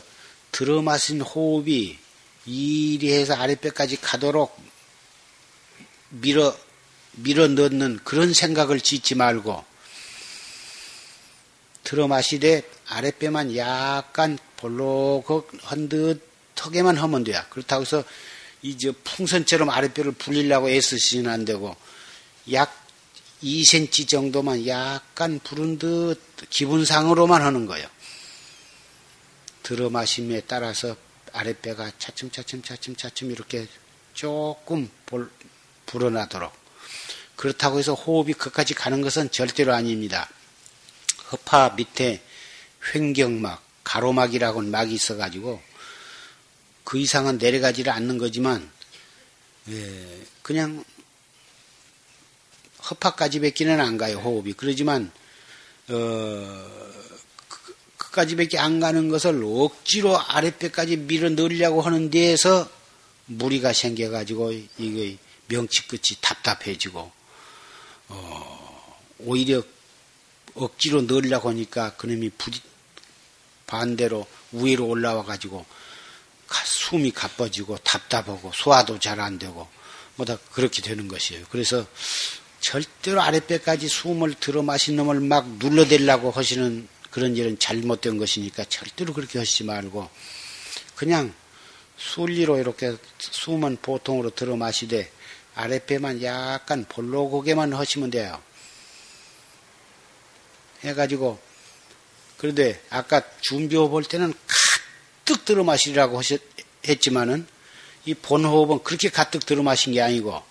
[0.52, 1.98] 들어 마신 호흡이
[2.46, 4.60] 이리해서 아랫배까지 가도록
[6.10, 6.58] 밀어
[7.24, 9.64] 밀어 넣는 그런 생각을 짓지 말고
[11.84, 17.42] 들어 마시되 아랫배만 약간 볼록한 듯하게만 하면 돼요.
[17.50, 18.04] 그렇다고 해서
[18.62, 21.76] 이제 풍선처럼 아랫배를 불리려고 애쓰시면 안 되고
[22.52, 22.76] 약
[23.44, 27.88] 2cm 정도만 약간 부른 듯 기분상으로만 하는 거예요.
[29.64, 30.96] 들어 마심에 따라서
[31.32, 33.68] 아랫배가 차츰차츰 차츰차츰 이렇게
[34.14, 35.32] 조금 볼,
[35.86, 36.52] 불어나도록
[37.40, 40.30] 그렇다고 해서 호흡이 끝까지 가는 것은 절대로 아닙니다.
[41.32, 42.22] 허파 밑에
[42.94, 45.62] 횡경막, 가로막이라고는 막이 있어가지고
[46.84, 48.70] 그 이상은 내려가지를 않는 거지만
[49.70, 50.84] 예, 그냥
[52.90, 55.10] 허파까지 뱉기는 안 가요 호흡이 그러지만
[55.88, 56.68] 어,
[57.96, 62.70] 끝까지 밖에 안 가는 것을 억지로 아랫배까지 밀어 넣으려고 하는 데에서
[63.28, 67.18] 무리가 생겨가지고 이게 명치 끝이 답답해지고
[68.10, 69.64] 어, 오히려
[70.56, 72.62] 억지로 넣으려고 하니까 그놈이 부디
[73.68, 75.66] 반대로 위로 올라와 가지고
[76.66, 79.68] 숨이 가빠지고 답답하고 소화도 잘 안 되고
[80.16, 81.46] 뭐 다 그렇게 되는 것이에요.
[81.50, 81.86] 그래서
[82.60, 89.40] 절대로 아랫배까지 숨을 들어 마신 놈을 막 눌러대려고 하시는 그런 일은 잘못된 것이니까 절대로 그렇게
[89.40, 90.10] 하시지 말고
[90.96, 91.34] 그냥
[91.98, 95.10] 순리로 이렇게 숨은 보통으로 들어 마시되
[95.60, 98.42] 아랫배만 약간 볼록하게만 하시면 돼요.
[100.84, 101.38] 해가지고
[102.38, 104.34] 그런데 아까 준비호흡 할 때는
[105.26, 106.22] 가득 들어 마시라고
[106.88, 107.46] 했지만은
[108.06, 110.42] 이 본호흡은 그렇게 가득 들어 마신 게 아니고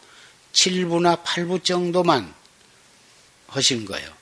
[0.53, 2.35] 7부나 8부 정도만
[3.47, 4.12] 하시는 거예요.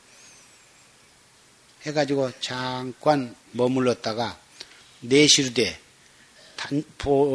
[1.85, 4.39] 해가지고 잠깐 머물렀다가
[5.01, 5.81] 내쉬르되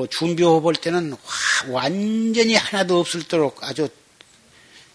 [0.10, 1.16] 준비 호흡 할 때는
[1.70, 3.90] 완전히 하나도 없을도록 아주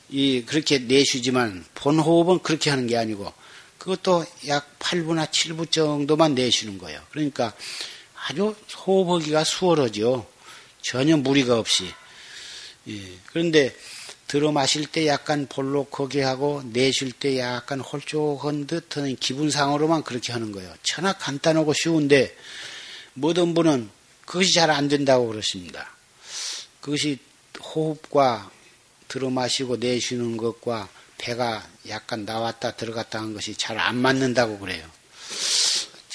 [0.09, 3.33] 이 그렇게 내쉬지만 본 호흡은 그렇게 하는 게 아니고
[3.79, 7.01] 그것도 약 8부나 7부 정도만 내쉬는 거예요.
[7.11, 7.53] 그러니까
[8.29, 8.55] 아주
[8.87, 10.27] 호흡하기가 수월하죠.
[10.83, 11.93] 전혀 무리가 없이.
[12.89, 13.01] 예.
[13.27, 13.75] 그런데
[14.27, 20.73] 들어 마실 때 약간 볼록하게 하고 내쉴 때 약간 홀쭉한 듯한 기분상으로만 그렇게 하는 거예요.
[20.83, 22.37] 천하 간단하고 쉬운데
[23.15, 23.89] 모든 분은
[24.27, 25.89] 그것이 잘 안 된다고 그러십니다.
[26.81, 27.19] 그것이
[27.63, 28.51] 호흡과
[29.09, 34.87] 들어 마시고 내쉬는 것과 배가 약간 나왔다 들어갔다 한 것이 잘 안 맞는다고 그래요.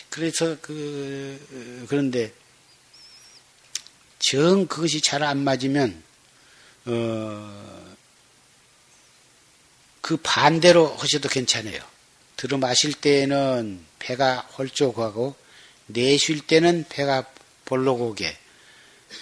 [0.10, 2.34] 그래서 그 그런데
[4.20, 6.04] 정 그것이 잘 안 맞으면
[6.86, 7.96] 어,
[10.02, 11.80] 그 반대로 하셔도 괜찮아요.
[12.36, 15.36] 들어 마실 때는 배가 홀쭉하고
[15.88, 17.26] 내쉴 때는 배가
[17.66, 18.38] 볼록하게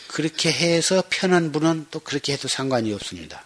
[0.08, 3.44] 그렇게 해서 편한 분은 또 그렇게 해도 상관이 없습니다.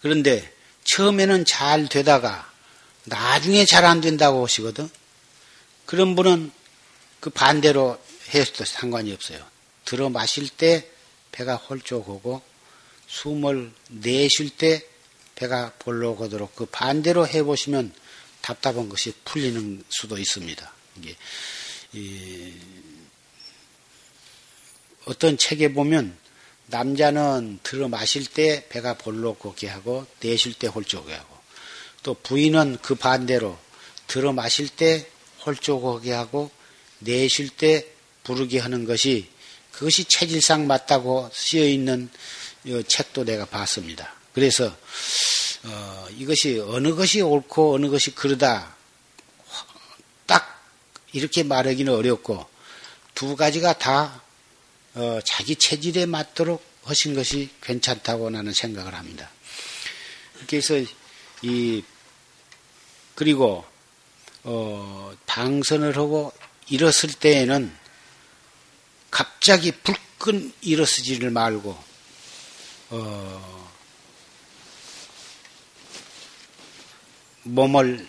[0.00, 0.54] 그런데
[0.84, 2.50] 처음에는 잘 되다가
[3.04, 4.88] 나중에 잘 안 된다고 하시거든.
[5.86, 6.52] 그런 분은
[7.20, 7.98] 그 반대로
[8.34, 9.44] 해도 상관이 없어요.
[9.84, 10.88] 들어 마실 때
[11.32, 12.42] 배가 홀쭉하고
[13.06, 14.86] 숨을 내쉴 때
[15.34, 17.92] 배가 볼록하도록 그 반대로 해보시면
[18.42, 20.72] 답답한 것이 풀리는 수도 있습니다.
[20.96, 21.16] 이게
[25.08, 26.14] 어떤 책에 보면
[26.66, 31.34] 남자는 들어 마실 때 배가 볼록하게 하고 내쉴 때 홀쭉하게 하고
[32.02, 33.58] 또 부인은 그 반대로
[34.06, 35.08] 들어 마실 때
[35.46, 36.50] 홀쭉하게 하고
[36.98, 37.86] 내쉴 때
[38.22, 39.30] 부르게 하는 것이
[39.72, 42.10] 그것이 체질상 맞다고 쓰여 있는
[42.86, 44.14] 책도 내가 봤습니다.
[44.34, 44.76] 그래서
[45.64, 48.76] 어, 이것이 어느 것이 옳고 어느 것이 그르다
[50.26, 50.62] 딱
[51.12, 52.46] 이렇게 말하기는 어렵고
[53.14, 54.22] 두 가지가 다
[54.94, 59.30] 어, 자기 체질에 맞도록 하신 것이 괜찮다고 나는 생각을 합니다.
[60.46, 60.74] 그래서
[61.42, 61.82] 이
[63.14, 63.64] 그리고
[64.44, 66.32] 어, 방선을 하고
[66.68, 67.74] 일었을 때에는
[69.10, 71.76] 갑자기 불끈 일어서지를 말고
[72.90, 73.68] 어,
[77.42, 78.06] 몸을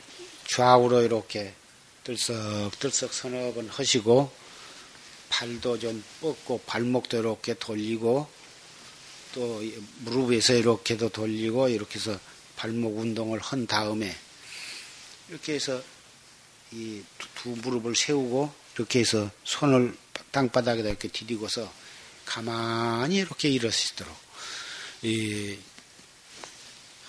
[0.47, 1.53] 좌우로 이렇게
[2.03, 4.31] 들썩들썩 서너 번 하시고
[5.29, 8.27] 팔도 좀 뻗고 발목도 이렇게 돌리고
[9.33, 9.63] 또
[9.99, 12.19] 무릎에서 이렇게도 돌리고 이렇게 해서
[12.55, 14.15] 발목 운동을 한 다음에
[15.29, 15.81] 이렇게 해서
[16.71, 17.01] 이
[17.41, 19.95] 두 무릎을 세우고 이렇게 해서 손을
[20.31, 21.71] 땅바닥에다 이렇게 디디고서
[22.25, 24.13] 가만히 이렇게 일어서시도록.
[25.03, 25.57] 이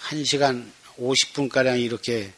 [0.04, 2.32] 1시간 50분가량 이렇게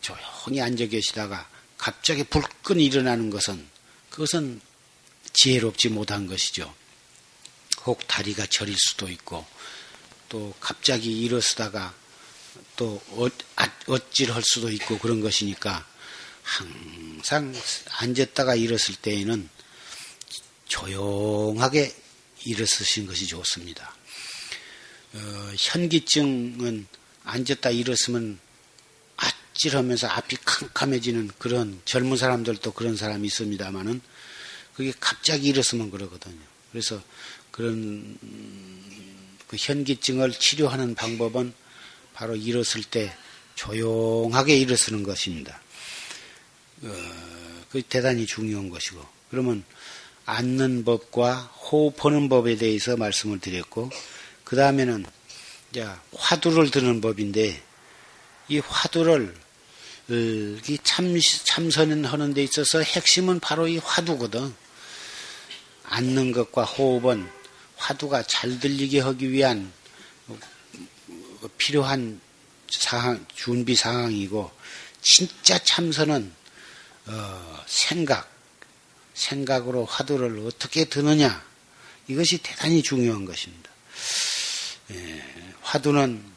[0.00, 3.64] 조용히 앉아 계시다가 갑자기 불끈 일어나는 것은
[4.12, 4.60] 그것은
[5.32, 6.72] 지혜롭지 못한 것이죠.
[7.84, 9.44] 혹 다리가 저릴 수도 있고
[10.28, 11.94] 또 갑자기 일어서다가
[12.76, 13.02] 또
[13.86, 15.86] 어찔할 수도 있고 그런 것이니까
[16.42, 17.54] 항상
[17.98, 19.48] 앉았다가 일었을 때에는
[20.66, 21.94] 조용하게
[22.44, 23.96] 일어서신 것이 좋습니다.
[25.14, 26.86] 어, 현기증은
[27.24, 28.51] 앉았다 일었으면 아
[29.54, 34.00] 찔하면서 앞이 캄캄해지는 그런 젊은 사람들도 그런 사람이 있습니다만은
[34.74, 36.40] 그게 갑자기 일었으면 그러거든요.
[36.70, 37.02] 그래서
[37.50, 38.16] 그런
[39.46, 41.52] 그 현기증을 치료하는 방법은
[42.14, 43.14] 바로 일었을 때
[43.54, 45.60] 조용하게 일어서는 것입니다.
[46.82, 49.64] 어, 그 대단히 중요한 것이고 그러면
[50.24, 53.90] 앉는 법과 호흡하는 법에 대해서 말씀을 드렸고
[54.44, 55.04] 그 다음에는
[56.14, 57.62] 화두를 드는 법인데
[58.48, 59.34] 이 화두를
[60.10, 60.14] 어,
[60.82, 64.54] 참, 참선하는 데 있어서 핵심은 바로 이 화두거든.
[65.84, 67.28] 앉는 것과 호흡은
[67.76, 69.72] 화두가 잘 들리게 하기 위한
[71.58, 72.20] 필요한
[72.70, 74.50] 상황, 준비 상황이고,
[75.02, 76.32] 진짜 참선은,
[77.06, 78.30] 어, 생각,
[79.14, 81.44] 생각으로 화두를 어떻게 드느냐,
[82.08, 83.70] 이것이 대단히 중요한 것입니다.
[84.92, 85.22] 예,
[85.62, 86.31] 화두는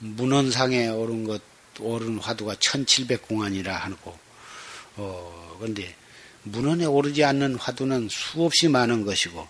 [0.00, 1.40] 문헌상에 오른 것,
[1.78, 4.18] 오른 화두가 1700공안이라 하고,
[4.96, 5.94] 어, 근데
[6.42, 9.46] 문헌에 오르지 않는 화두는 수없이 많은 것이고,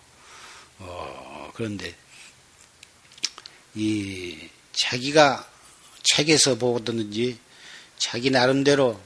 [0.80, 1.94] 어, 그런데
[3.74, 4.36] 이
[4.72, 5.48] 자기가
[6.02, 7.38] 책에서 보든지
[7.98, 9.00] 자기 나름대로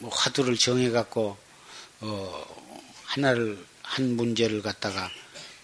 [0.00, 1.36] 뭐 화두를 정해 갖고
[2.00, 2.44] 어,
[3.04, 5.10] 하나를 한 문제를 갖다가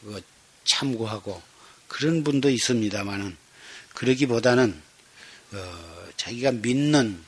[0.05, 0.17] 어,
[0.65, 1.43] 참고하고
[1.89, 3.37] 그런 분도 있습니다만은
[3.97, 4.81] 그러기보다는
[5.53, 7.25] 어, 자기가 믿는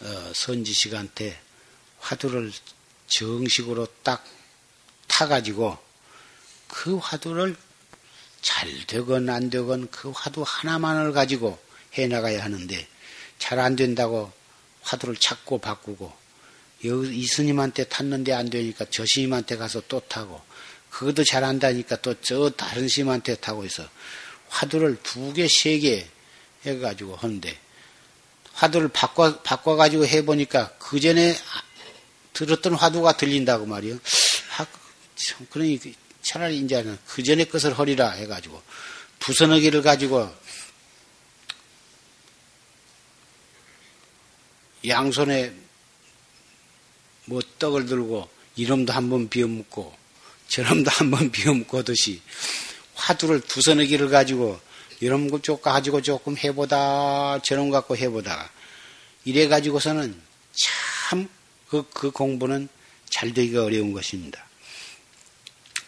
[0.00, 1.40] 어, 선지식한테
[1.98, 2.52] 화두를
[3.06, 4.24] 정식으로 딱
[5.08, 5.78] 타가지고
[6.68, 7.56] 그 화두를
[8.42, 11.58] 잘 되건 안 되건 그 화두 하나만을 가지고
[11.96, 12.88] 해 나가야 하는데
[13.38, 14.30] 잘 안 된다고
[14.82, 16.12] 화두를 찾고 바꾸고
[16.84, 20.42] 여기 이 스님한테 탔는데 안 되니까 저 스님한테 가서 또 타고
[20.90, 23.88] 그것도 잘 안다니까 또 저 다른 스님한테 타고 있어
[24.54, 26.06] 화두를 두 개, 세 개
[26.64, 27.58] 해가지고 하는데
[28.52, 31.36] 화두를 바꿔 바꿔가지고 해보니까 그 전에
[32.32, 33.98] 들었던 화두가 들린다고 말이요.
[35.50, 35.80] 그러니
[36.22, 38.62] 차라리 이제는 그 전에 것을 허리라 해가지고
[39.18, 40.32] 부서너기를 가지고
[44.86, 45.52] 양손에
[47.26, 49.96] 뭐 떡을 들고 이놈도 한번 비워묻고
[50.48, 52.20] 저놈도 한번 비워묻고 하듯이
[53.04, 54.58] 화두를 두서너 기를 가지고
[55.00, 58.50] 이런 것쪽 가지고 조금 해보다 저놈 갖고 해보다가
[59.24, 60.18] 이래 가지고서는
[60.54, 61.28] 참
[61.68, 62.68] 그, 그 공부는
[63.10, 64.46] 잘 되기가 어려운 것입니다.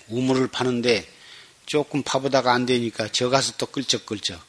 [0.08, 1.08] 우물을 파는데
[1.64, 4.40] 조금 파보다가 안 되니까 저 가서 또 끌적끌적.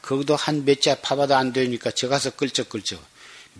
[0.00, 3.02] 거기도 한 몇 자 파봐도 안 되니까 저 가서 끌적끌적.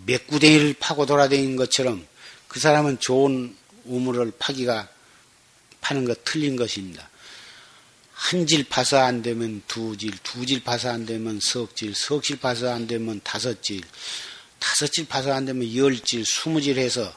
[0.05, 2.05] 몇 구덩이를 파고 돌아다니는 것처럼
[2.47, 4.87] 그 사람은 좋은 우물을 파기가
[5.81, 7.09] 파는 것 틀린 것입니다.
[8.15, 12.21] 한 질 파서 안 되면 두 질, 두 질 파서 안 되면 석 질, 석
[12.23, 13.81] 질 파서 안 되면 다섯 질,
[14.57, 17.13] 다섯 질 파서 안 되면 열 질, 스무 질 해서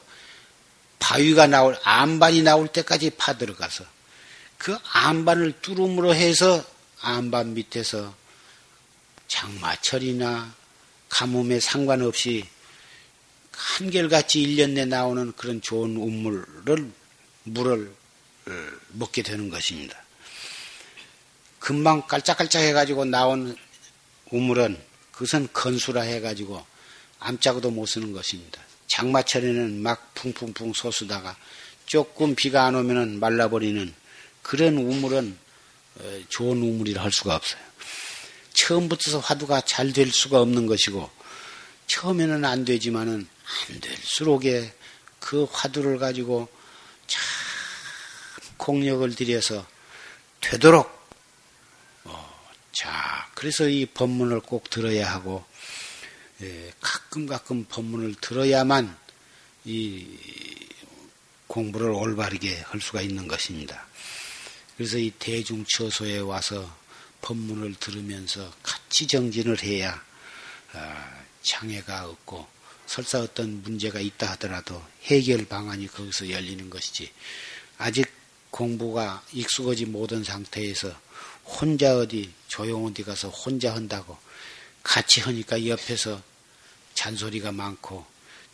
[0.99, 3.85] 바위가 나올, 안반이 나올 때까지 파 들어가서
[4.57, 6.63] 그 안반을 뚫음으로 해서
[6.99, 8.13] 안반 밑에서
[9.29, 10.53] 장마철이나
[11.07, 12.45] 가뭄에 상관없이
[13.53, 16.91] 한결같이 1년 내 나오는 그런 좋은 우물을,
[17.43, 17.95] 물을
[18.47, 18.51] 어,
[18.89, 19.97] 먹게 되는 것입니다.
[21.59, 23.55] 금방 깔짝깔짝 해가지고 나온
[24.31, 24.81] 우물은
[25.11, 26.65] 그것은 건수라 해가지고
[27.19, 28.61] 암짝도 못 쓰는 것입니다.
[28.87, 31.35] 장마철에는 막 풍풍풍 솟으다가
[31.85, 33.93] 조금 비가 안 오면은 말라버리는
[34.41, 35.37] 그런 우물은
[35.99, 37.61] 어, 좋은 우물이라 할 수가 없어요.
[38.53, 41.09] 처음부터 화두가 잘 될 수가 없는 것이고
[41.87, 43.27] 처음에는 안 되지만은
[43.69, 44.73] 안 될수록에
[45.19, 46.47] 그 화두를 가지고
[47.07, 47.21] 참
[48.57, 49.65] 공력을 들여서
[50.41, 50.98] 되도록 어,
[52.79, 55.43] 자 그래서 이 법문을 꼭 들어야 하고
[56.41, 58.97] 예, 가끔 가끔 법문을 들어야만
[59.65, 60.07] 이
[61.47, 63.85] 공부를 올바르게 할 수가 있는 것입니다.
[64.77, 66.73] 그래서 이 대중 처소에 와서
[67.19, 70.01] 법문을 들으면서 같이 정진을 해야
[70.71, 72.47] 아, 장애가 없고
[72.85, 77.11] 설사 어떤 문제가 있다 하더라도 해결 방안이 거기서 열리는 것이지
[77.77, 78.09] 아직
[78.51, 81.08] 공부가 익숙하지 못한 상태에서
[81.49, 84.17] 혼자 어디 조용한 데 가서 혼자 한다고.
[84.83, 86.21] 같이 하니까 옆에서
[86.93, 88.05] 잔소리가 많고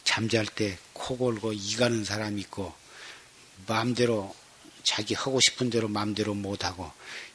[0.03, 2.73] 잠잘 때 코 골고 이 가는 사람 있고
[3.67, 4.35] 마음대로
[4.83, 6.91] 자기 하고 싶은 대로 마음대로 못하고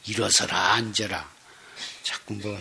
[0.07, 1.31] 일어서라 앉아라.
[2.03, 2.59] 자꾸 뭐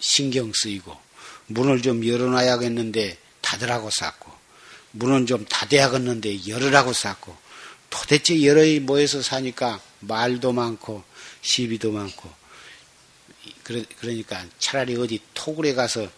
[0.00, 0.98] 신경 쓰이고
[1.46, 4.32] 문을 좀 열어놔야겠는데 닫으라고 쌓고
[4.92, 7.36] 문은 좀 닫아야겠는데 열으라고 쌓고
[7.90, 11.02] 도대체 여러이 모여서 사니까 말도 많고
[11.40, 12.30] 시비도 많고
[14.00, 16.08] 그러니까 차라리 어디 토굴에 가서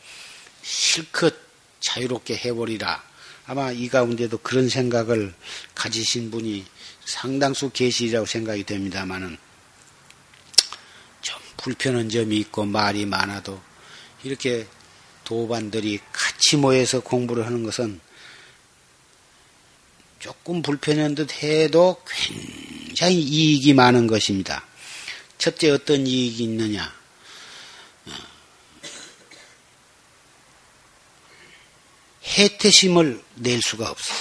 [0.63, 1.35] 실컷
[1.81, 3.03] 자유롭게 해버리라.
[3.47, 5.35] 아마 이 가운데도 그런 생각을
[5.75, 6.65] 가지신 분이
[7.05, 9.37] 상당수 계시리라고 생각이 됩니다만은
[11.21, 13.61] 좀 불편한 점이 있고 말이 많아도
[14.23, 14.69] 이렇게
[15.25, 18.01] 도반들이 같이 모여서 공부를 하는 것은
[20.21, 24.65] 조금 불편한 듯 해도 굉장히 이익이 많은 것입니다.
[25.39, 26.95] 첫째 어떤 이익이 있느냐?
[32.23, 34.15] 해태심을 낼 수가 없어.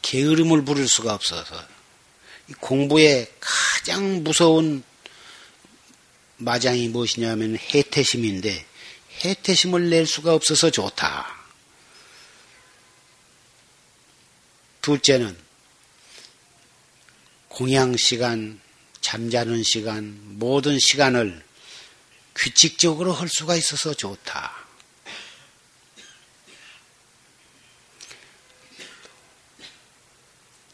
[0.00, 1.54] 게으름을 부를 수가 없어서
[2.58, 4.82] 공부의 가장 무서운
[6.38, 8.66] 마장이 무엇이냐면 해태심인데
[9.24, 11.39] 해태심을 낼 수가 없어서 좋다.
[14.80, 15.36] 둘째는
[17.48, 18.60] 공양 시간,
[19.00, 21.44] 잠자는 시간, 모든 시간을
[22.34, 24.54] 규칙적으로 할 수가 있어서 좋다.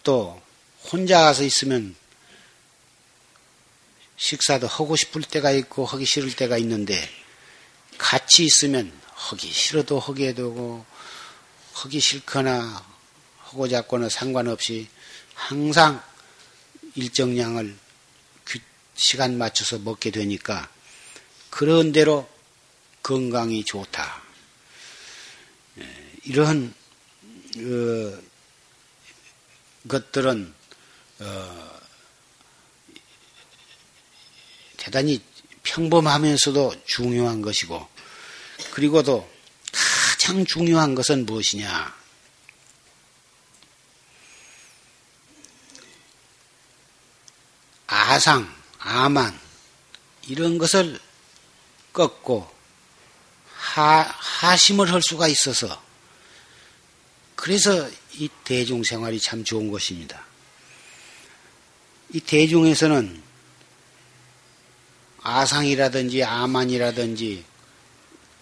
[0.02, 0.40] 또
[0.84, 1.96] 혼자 가서 있으면
[4.16, 7.10] 식사도 하고 싶을 때가 있고 하기 싫을 때가 있는데
[7.98, 10.86] 같이 있으면 하기 싫어도 하게 되고
[11.72, 12.95] 하기 싫거나
[13.56, 14.86] 하고 잡거나 상관없이
[15.32, 16.02] 항상
[16.94, 17.74] 일정량을
[18.94, 20.70] 시간 맞춰서 먹게 되니까
[21.48, 22.28] 그런 대로
[23.02, 24.22] 건강이 좋다.
[25.78, 26.74] 예, 이러한
[27.56, 28.18] 어,
[29.88, 30.54] 것들은
[31.20, 31.80] 어,
[34.76, 35.22] 대단히
[35.62, 37.88] 평범하면서도 중요한 것이고
[38.72, 39.30] 그리고도
[39.72, 42.05] 가장 중요한 것은 무엇이냐?
[47.86, 49.38] 아상, 아만
[50.28, 50.98] 이런 것을
[51.92, 52.50] 꺾고
[53.52, 55.82] 하, 하심을 할 수가 있어서
[57.34, 60.24] 그래서 이 대중 생활이 참 좋은 것입니다.
[62.12, 63.22] 이 대중에서는
[65.22, 67.44] 아상이라든지 아만이라든지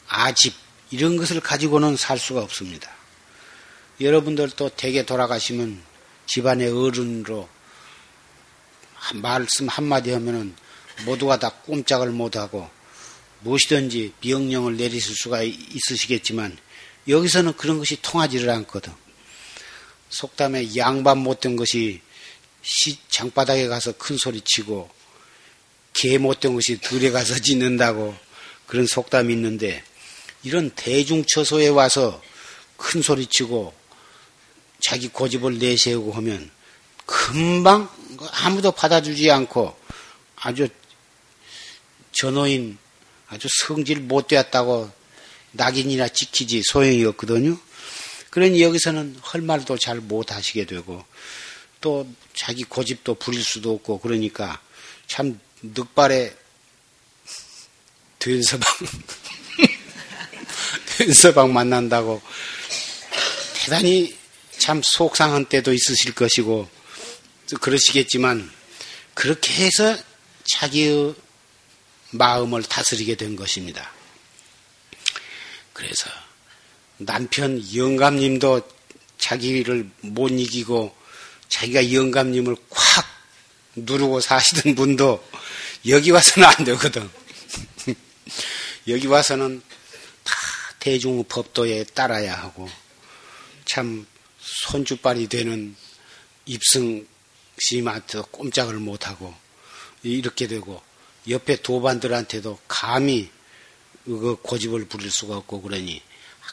[0.09, 0.55] 아집
[0.91, 2.91] 이런 것을 가지고는 살 수가 없습니다.
[4.01, 5.83] 여러분들도 댁에 돌아가시면
[6.27, 7.49] 집안의 어른으로
[9.15, 10.55] 말씀 한마디 하면은
[11.05, 12.69] 모두가 다 꼼짝을 못하고
[13.41, 16.57] 무엇이든지 명령을 내리실 수가 있으시겠지만
[17.09, 18.93] 여기서는 그런 것이 통하지를 않거든.
[20.09, 22.01] 속담에 양반 못된 것이
[23.11, 24.89] 장바닥에 가서 큰 소리 치고
[25.93, 28.17] 개 못된 것이 들에 가서 짖는다고
[28.67, 29.85] 그런 속담이 있는데
[30.43, 32.23] 이런 대중처소에 와서
[32.77, 33.75] 큰 소리 치고
[34.81, 36.51] 자기 고집을 내세우고 하면
[37.07, 37.89] 금방
[38.33, 39.77] 아무도 받아주지 않고
[40.37, 40.69] 아주
[42.13, 42.79] 전호인
[43.29, 44.91] 아주 성질 못 되었다고
[45.53, 47.59] 낙인이나 찍히지 소용이 없거든요.
[48.31, 51.05] 그러니 여기서는 할 말도 잘 못 하시게 되고
[51.81, 54.61] 또 자기 고집도 부릴 수도 없고 그러니까
[55.07, 56.35] 참 늑발에
[58.19, 58.67] 된서방
[60.99, 62.23] 된서방 만난다고
[63.55, 64.17] 대단히
[64.59, 66.69] 참 속상한 때도 있으실 것이고
[67.55, 68.51] 그러시겠지만
[69.15, 69.97] 그렇게 해서
[70.45, 71.15] 자기의
[72.11, 73.91] 마음을 다스리게 된 것입니다.
[75.73, 76.11] 그래서
[76.99, 78.69] 남편 영감님도
[79.19, 80.95] 자기를 못 이기고
[81.49, 83.07] 자기가 영감님을 콱
[83.77, 85.27] 누르고 사시던 분도
[85.89, 87.11] 여기 와서는 안 되거든.
[88.89, 89.63] 여기 와서는
[90.23, 90.35] 다
[90.79, 92.69] 대중 법도에 따라야 하고
[93.65, 94.07] 참
[94.39, 95.75] 손주빨이 되는
[96.47, 97.07] 입승
[97.59, 99.35] 스님한테도 꼼짝을 못하고
[100.03, 100.83] 이렇게 되고
[101.29, 103.31] 옆에 도반들한테도 감히
[104.05, 106.03] 그 고집을 부릴 수가 없고 그러니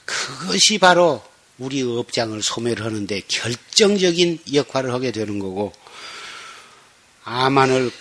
[0.06, 1.24] 그것이 바로
[1.58, 5.74] 우리 업장을 소멸 하는데 결정적인 역할을 하게 되는 거고
[7.24, 7.92] 아만을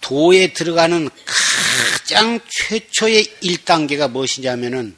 [0.00, 4.96] 도에 들어가는 가장 최초의 1단계가 무엇이냐면은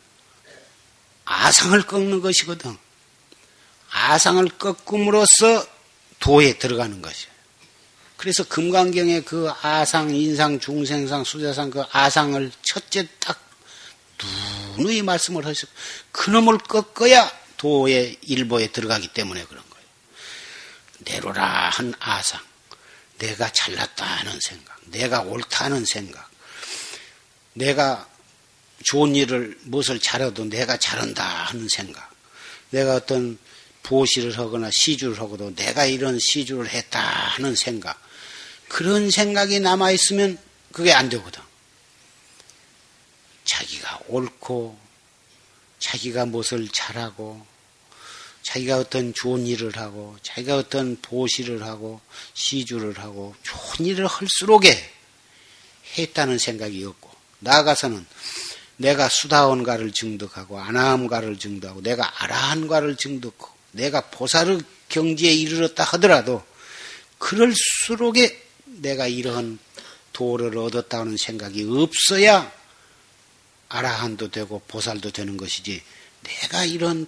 [1.25, 2.77] 아상을 꺾는 것이거든.
[3.91, 5.67] 아상을 꺾음으로써
[6.23, 7.33] 도에 들어가는 것이에요.
[8.17, 13.43] 그래서 금강경에 그 아상, 인상, 중생상, 수자상 그 아상을 첫째 딱
[14.77, 15.71] 누누이 말씀을 하시고
[16.13, 19.87] 그놈을 꺾어야 도의 일보에 들어가기 때문에 그런 거예요.
[21.01, 22.41] 내로라 한 아상,
[23.19, 26.31] 내가 잘났다 하는 생각, 내가 옳다 하는 생각,
[27.55, 28.09] 내가
[28.85, 32.09] 좋은 일을 무엇을 잘해도 내가 잘한다 하는 생각,
[32.71, 33.37] 내가 어떤
[33.83, 38.01] 보시를 하거나 시주를 하고도 내가 이런 시주를 했다 하는 생각.
[38.69, 40.39] 그런 생각이 남아 있으면
[40.73, 41.43] 그게 안 되거든.
[43.45, 44.79] 자기가 옳고,
[45.79, 47.45] 자기가 무엇을 잘하고,
[48.43, 52.01] 자기가 어떤 좋은 일을 하고, 자기가 어떤 보시를 하고,
[52.35, 54.91] 시주를 하고, 좋은 일을 할수록에
[55.99, 57.11] 했다는 생각이 없고,
[57.41, 58.07] 나아가서는
[58.79, 66.43] 내가 수다원가를 증득하고, 아나함가를 증득하고, 내가 아라한가를 증득하고, 내가 보살의 경지에 이르렀다 하더라도
[67.19, 69.59] 그럴수록에 내가 이러한
[70.13, 72.53] 도를 얻었다는 생각이 없어야
[73.69, 75.83] 아라한도 되고 보살도 되는 것이지
[76.23, 77.07] 내가 이런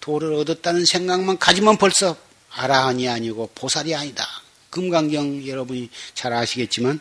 [0.00, 2.16] 도를 얻었다는 생각만 가지면 벌써
[2.50, 4.26] 아라한이 아니고 보살이 아니다.
[4.70, 7.00] 금강경 여러분이 잘 아시겠지만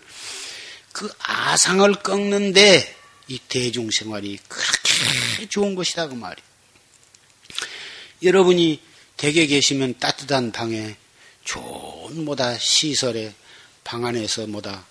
[0.91, 2.95] 그 아상을 꺾는데
[3.27, 6.49] 이 대중생활이 그렇게 좋은 것이다 그 말이에요.
[8.23, 8.81] 여러분이
[9.19, 10.95] 댁에 계시면 따뜻한 방에
[11.43, 13.33] 좋은 뭐다 시설에
[13.83, 14.85] 방 안에서 뭐다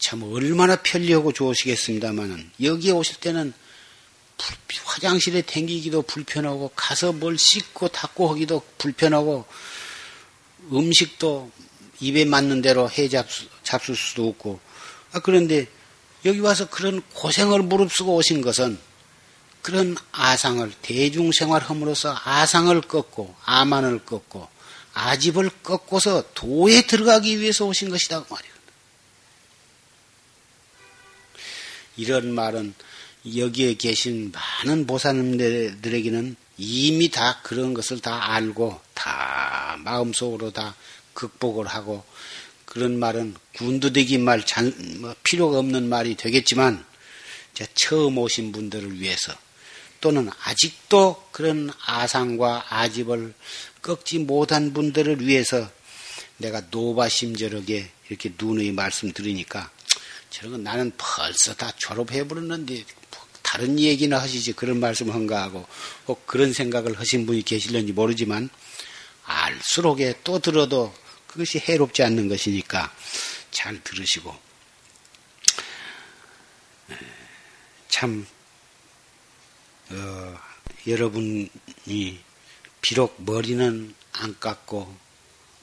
[0.00, 3.52] 참 얼마나 편리하고 좋으시겠습니다만은 여기에 오실 때는
[4.84, 9.46] 화장실에 댕기기도 불편하고 가서 뭘 씻고 닦고 하기도 불편하고
[10.72, 11.52] 음식도
[12.00, 14.58] 입에 맞는 대로 해 잡수, 잡술 수도 없고.
[15.12, 15.68] 아, 그런데
[16.24, 18.78] 여기 와서 그런 고생을 무릅쓰고 오신 것은
[19.66, 24.48] 그런 아상을 대중생활함으로써 아상을 꺾고 아만을 꺾고
[24.94, 28.54] 아집을 꺾고서 도에 들어가기 위해서 오신 것이다 그 말이에요.
[31.96, 32.74] 이런 말은
[33.36, 40.76] 여기에 계신 많은 보살님들에게는 이미 다 그런 것을 다 알고 다 마음속으로 다
[41.12, 42.04] 극복을 하고
[42.66, 46.84] 그런 말은 군두대기 말 잔, 뭐 필요가 없는 말이 되겠지만
[47.74, 49.34] 처음 오신 분들을 위해서
[50.00, 53.34] 또는 아직도 그런 아상과 아집을
[53.82, 55.70] 꺾지 못한 분들을 위해서
[56.38, 59.70] 내가 노바심절하게 이렇게 누누이 말씀 들으니까
[60.30, 62.84] 저런 건 나는 벌써 다 졸업해 버렸는데
[63.42, 65.66] 다른 얘기나 하시지 그런 말씀 한가 하고
[66.04, 68.50] 꼭 그런 생각을 하신 분이 계실는지 모르지만
[69.24, 70.94] 알수록에 또 들어도
[71.26, 72.92] 그것이 해롭지 않는 것이니까
[73.50, 74.34] 잘 들으시고.
[77.88, 78.26] 참
[79.90, 80.38] 어,
[80.86, 81.50] 여러분이
[82.80, 84.96] 비록 머리는 안 깎고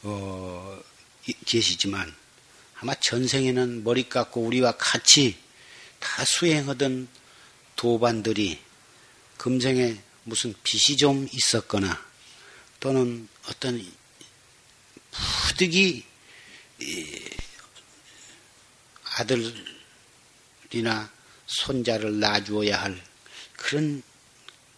[0.04, 0.82] 어,
[1.46, 2.14] 계시지만
[2.80, 5.38] 아마 전생에는 머리 깎고 우리와 같이
[6.00, 7.08] 다 수행하던
[7.76, 8.60] 도반들이
[9.38, 12.04] 금생에 무슨 빚이 좀 있었거나
[12.80, 13.86] 또는 어떤
[15.12, 16.06] 부득이
[19.04, 21.12] 아들이나
[21.46, 23.02] 손자를 낳아주어야 할
[23.56, 24.02] 그런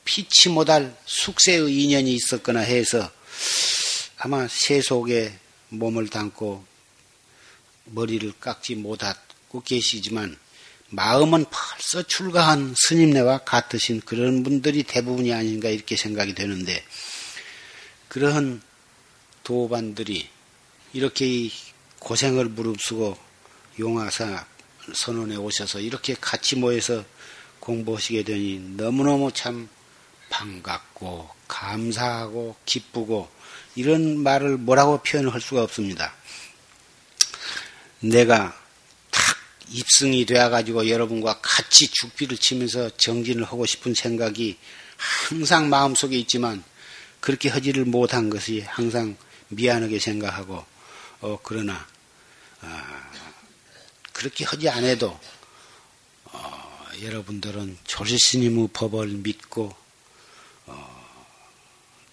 [0.05, 3.11] 피치 못할 숙세의 인연이 있었거나 해서
[4.17, 5.37] 아마 세속에
[5.69, 6.63] 몸을 담고
[7.85, 10.37] 머리를 깎지 못하고 계시지만
[10.89, 16.83] 마음은 벌써 출가한 스님네와 같으신 그런 분들이 대부분이 아닌가 이렇게 생각이 되는데
[18.07, 18.61] 그러한
[19.43, 20.29] 도반들이
[20.93, 21.49] 이렇게
[21.99, 23.17] 고생을 무릅쓰고
[23.79, 24.45] 용화사
[24.93, 27.03] 선원에 오셔서 이렇게 같이 모여서
[27.59, 29.67] 공부하시게 되니 너무너무 참
[30.35, 33.29] 반갑고 감사하고 기쁘고
[33.75, 36.13] 이런 말을 뭐라고 표현할 수가 없습니다.
[38.01, 38.53] 내가
[39.11, 39.37] 탁
[39.69, 44.57] 입승이 되어가지고 여러분과 같이 죽비를 치면서 정진을 하고 싶은 생각이
[44.97, 46.63] 항상 마음속에 있지만
[47.21, 49.15] 그렇게 하지를 못한 것이 항상
[49.47, 50.65] 미안하게 생각하고
[51.21, 51.87] 어 그러나
[52.61, 53.09] 아,
[54.11, 55.17] 그렇게 하지 않아도
[56.25, 59.84] 어, 여러분들은 조실스님의 법을 믿고 어,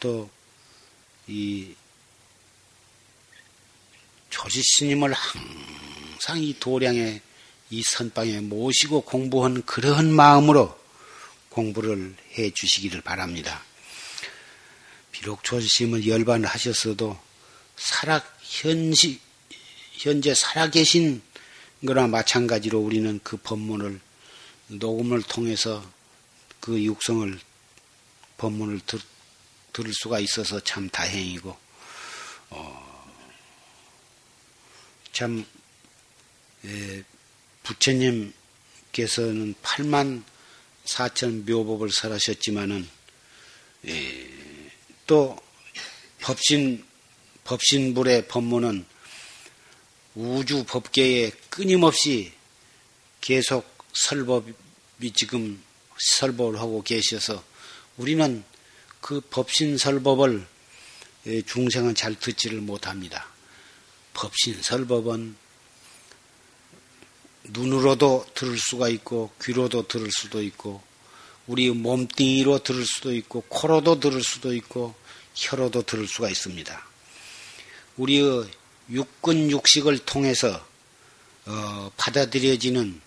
[0.03, 1.75] 또이
[4.31, 7.21] 조실스님을 항상 이 도량에
[7.71, 10.79] 이 선방에 모시고 공부한 그러한 마음으로
[11.51, 13.65] 공부를 해 주시기를 바랍니다.
[15.13, 17.19] 비록 조지심을 열반을 하셨어도
[17.77, 19.21] 살아 현시
[19.93, 21.23] 현재 살아계신
[21.87, 24.01] 거나 마찬가지로 우리는 그 법문을
[24.69, 25.85] 녹음을 통해서
[26.61, 27.39] 그 육성을
[28.39, 28.81] 법문을
[29.73, 31.57] 들, 들을 수가 있어서 참 다행이고
[32.51, 33.13] 어,
[35.13, 35.45] 참
[36.65, 37.03] 예,
[37.65, 38.35] 부처님께서는
[39.63, 40.23] 8만
[40.85, 42.89] 4천 묘법을 설하셨지만은
[43.87, 44.31] 예,
[45.07, 45.37] 또
[46.21, 46.85] 법신
[47.45, 48.87] 법신불의 법문은
[50.15, 52.33] 우주 법계에 끊임없이
[53.21, 55.63] 계속 설법이 지금
[55.99, 57.43] 설법을 하고 계셔서
[57.97, 58.45] 우리는
[59.03, 60.47] 그 법신 설법을
[61.47, 63.27] 중생은 잘 듣지를 못합니다.
[64.15, 65.37] 법신 설법은
[67.45, 70.81] 눈으로도 들을 수가 있고 귀로도 들을 수도 있고
[71.49, 74.95] 우리 몸뚱이로 들을 수도 있고 코로도 들을 수도 있고
[75.35, 76.87] 혀로도 들을 수가 있습니다.
[77.97, 78.47] 우리의
[78.89, 80.65] 육근 육식을 통해서
[81.47, 83.01] 어, 받아들여지는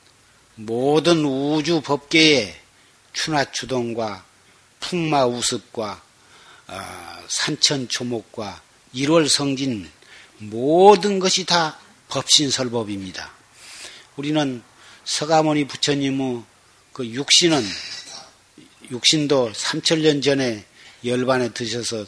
[0.56, 2.60] 모든 우주 법계의
[3.14, 4.26] 추나 추동과
[4.80, 6.04] 풍마우습과
[6.68, 8.62] 어, 산천 초목과
[8.94, 9.90] 일월 성진
[10.38, 13.32] 모든 것이 다 법신설법입니다.
[14.16, 14.64] 우리는
[15.04, 16.44] 서가모니 부처님의
[16.94, 17.64] 그 육신은
[18.92, 20.66] 육신도 3천년 전에
[21.04, 22.06] 열반에 드셔서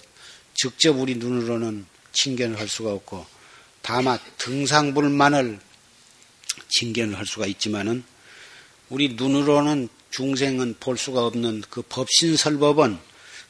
[0.54, 3.26] 직접 우리 눈으로는 칭견을 할 수가 없고
[3.82, 5.60] 다만 등상불만을
[6.70, 8.04] 칭견을 할 수가 있지만은
[8.90, 12.98] 우리 눈으로는 중생은 볼 수가 없는 그 법신설법은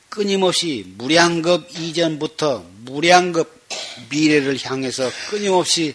[0.09, 3.67] 끊임없이 무량급 이전부터 무량급
[4.09, 5.93] 미래를 향해서 끊임없이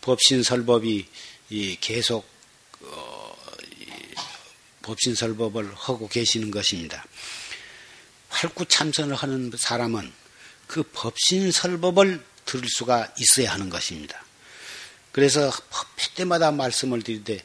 [0.00, 1.06] 법신설법이
[1.80, 2.24] 계속
[2.80, 3.36] 어,
[4.82, 7.04] 법신설법을 하고 계시는 것입니다.
[8.28, 10.10] 활구 참선을 하는 사람은
[10.66, 14.24] 그 법신설법을 들을 수가 있어야 하는 것입니다.
[15.12, 17.42] 그래서 법회 때마다 말씀을 드리되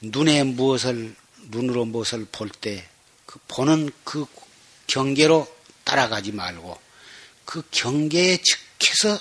[0.00, 1.16] 눈에 무엇을
[1.46, 4.24] 눈으로 무엇을 볼 때 그 보는 그
[4.86, 5.52] 경계로
[5.84, 6.80] 따라가지 말고
[7.44, 8.38] 그 경계에
[8.78, 9.20] 즉해서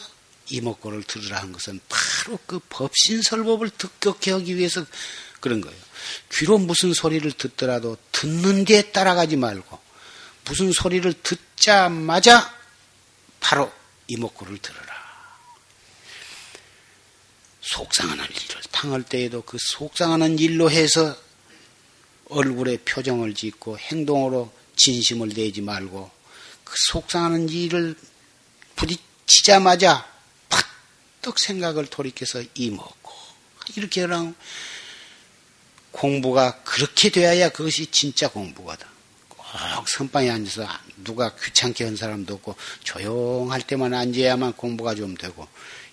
[0.49, 4.85] 이목구를 들으라 한 것은 바로 그 법신설법을 득격해 하기 위해서
[5.39, 5.77] 그런 거예요.
[6.33, 9.79] 귀로 무슨 소리를 듣더라도 듣는 데 따라가지 말고
[10.45, 12.55] 무슨 소리를 듣자마자
[13.39, 13.71] 바로
[14.07, 14.85] 이목구를 들어라.
[17.61, 21.17] 속상하는 일을 당할 때에도 그 속상하는 일로 해서
[22.29, 26.09] 얼굴에 표정을 짓고 행동으로 진심을 내지 말고
[26.63, 27.95] 그 속상하는 일을
[28.75, 30.07] 부딪히자마자
[30.49, 30.65] 팍
[31.25, 33.11] 번뜩 생각을 돌이켜서 이먹고
[33.75, 34.35] 이렇게 그냥
[35.91, 38.85] 공부가 그렇게 되어야 그것이 진짜 공부거든.
[39.75, 40.67] 꼭 선방에 앉아서
[41.03, 45.47] 누가 귀찮게 한 사람도 없고 조용할 때만 앉아야만 공부가 좀 되고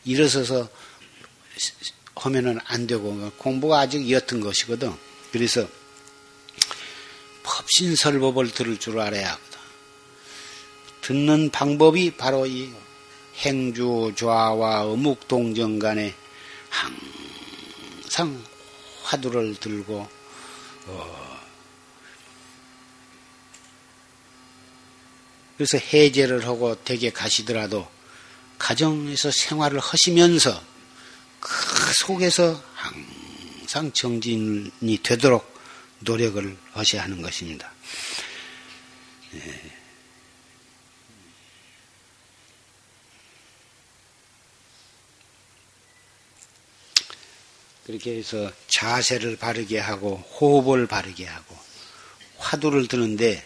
[0.04, 0.68] 일어서서
[2.16, 4.92] 하면은 안 되고 공부가 아직 옅은 것이거든.
[5.30, 5.66] 그래서
[7.42, 9.58] 법신설법을 들을 줄 알아야 하거든.
[11.02, 12.72] 듣는 방법이 바로 이
[13.38, 16.14] 행주 좌와 어묵 동정 간에
[16.68, 18.42] 항상
[19.02, 20.08] 화두를 들고
[20.86, 21.32] 어
[25.56, 27.88] 그래서 해제를 하고 댁에 가시더라도
[28.58, 30.62] 가정에서 생활을 하시면서
[31.40, 31.52] 그
[32.04, 35.51] 속에서 항상 정진이 되도록
[36.04, 37.72] 노력을 하셔야 하는 것입니다.
[39.34, 39.82] 예.
[47.84, 51.56] 그렇게 해서 자세를 바르게 하고 호흡을 바르게 하고
[52.38, 53.44] 화두를 드는데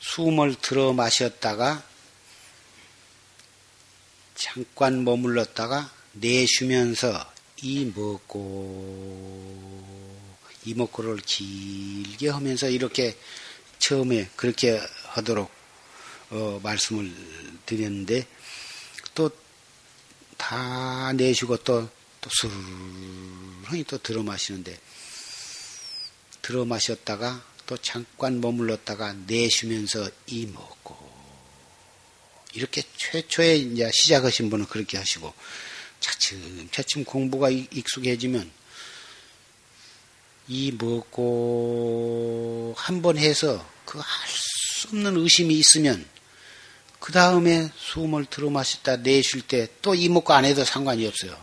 [0.00, 1.84] 숨을 들어 마셨다가
[4.34, 7.32] 잠깐 머물렀다가 내쉬면서
[7.62, 9.95] 이 먹고
[10.66, 13.16] 이 먹고를 길게 하면서 이렇게
[13.78, 15.50] 처음에 그렇게 하도록
[16.30, 17.12] 어, 말씀을
[17.64, 18.26] 드렸는데
[19.14, 19.30] 또
[20.36, 24.78] 다 내쉬고 또또 스르르 또 들어 마시는데
[26.42, 30.96] 들어 마셨다가 또 잠깐 머물렀다가 내쉬면서 이 먹고
[32.52, 35.34] 이렇게 최초에 이제 시작하신 분은 그렇게 하시고
[36.00, 38.50] 차츰 차츰 공부가 익숙해지면
[40.48, 46.06] 이 먹고 한 번 해서 그 할 수 없는 의심이 있으면
[47.00, 51.36] 그 다음에 숨을 들어 마셨다 내쉴 때 또 이 먹고 안 해도 상관이 없어요.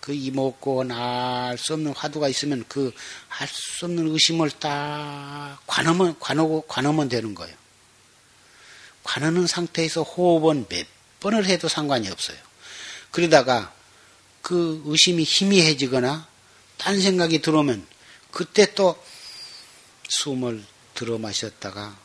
[0.00, 2.92] 그 이먹고 알수 없는 화두가 있으면 그
[3.28, 7.54] 할 수 없는 의심을 딱 관하면 관하고 관하면 되는 거예요.
[9.04, 10.86] 관하는 상태에서 호흡은 몇
[11.20, 12.36] 번을 해도 상관이 없어요.
[13.10, 13.72] 그러다가
[14.42, 16.26] 그 의심이 희미해지거나
[16.78, 17.86] 딴 생각이 들어오면
[18.32, 19.00] 그때 또
[20.08, 20.64] 숨을
[20.94, 21.96] 들어 마셨다가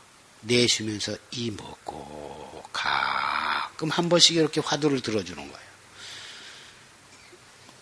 [0.42, 5.68] 내쉬면서 이 먹고 가끔 한 번씩 이렇게 화두를 들어주는 거예요.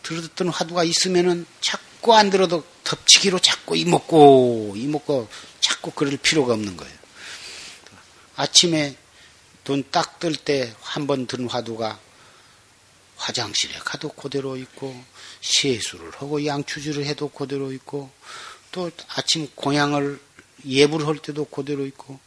[0.03, 5.29] 들었던 화두가 있으면은 자꾸 안 들어도 덮치기로 자꾸 이 먹고 이 먹고
[5.61, 6.97] 자꾸 그럴 필요가 없는 거예요.
[8.37, 8.97] 아침에
[9.65, 11.99] 눈 딱 뜰 때 한 번 든 화두가
[13.17, 14.95] 화장실에 가도 그대로 있고
[15.41, 18.11] 세수를 하고 양추질을 해도 그대로 있고
[18.73, 20.21] 또 아침 공양을
[20.67, 22.19] 예불 할 때도 그대로 있고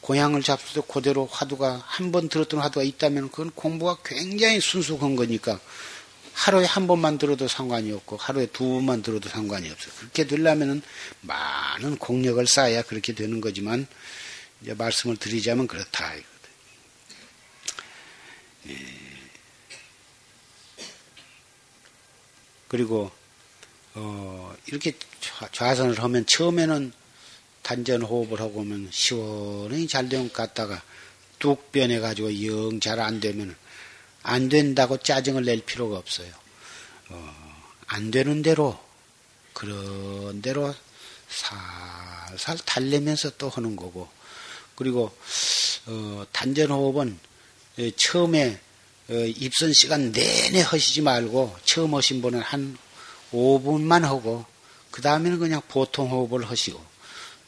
[0.00, 5.60] 고향을 잡을 때도 그대로 화두가 한 번 들었던 화두가 있다면 그건 공부가 굉장히 순수한 거니까
[6.34, 9.92] 하루에 한 번만 들어도 상관이 없고 하루에 두 번만 들어도 상관이 없어요.
[9.98, 10.82] 그렇게 되려면은
[11.20, 13.86] 많은 공력을 쌓아야 그렇게 되는 거지만
[14.62, 16.16] 이제 말씀을 드리자면 그렇다.
[18.68, 19.01] 예.
[22.72, 23.10] 그리고
[23.94, 24.94] 어, 이렇게
[25.52, 26.90] 좌선을 하면 처음에는
[27.62, 30.82] 단전 호흡을 하고 오면 시원히 잘 되면 갔다가
[31.38, 33.54] 뚝 변해가지고 영 잘 안 되면
[34.22, 36.32] 안 된다고 짜증을 낼 필요가 없어요.
[37.10, 38.78] 어, 안 되는 대로
[39.52, 40.74] 그런 대로
[41.28, 44.08] 살살 달래면서 또 하는 거고
[44.76, 45.14] 그리고
[45.86, 47.18] 어, 단전 호흡은
[47.80, 48.71] 예, 처음에 어,
[49.36, 52.76] 입선 시간 내내 하시지 말고 처음 오신 분은 한
[53.32, 54.44] 5분만 하고
[54.90, 56.82] 그 다음에는 그냥 보통 호흡을 하시고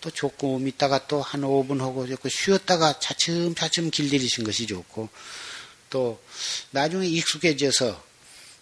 [0.01, 5.09] 또 조금 있다가 또 한 5분 하고 쉬었다가 차츰차츰 길들이신 것이 좋고
[5.91, 6.21] 또
[6.71, 8.05] 나중에 익숙해져서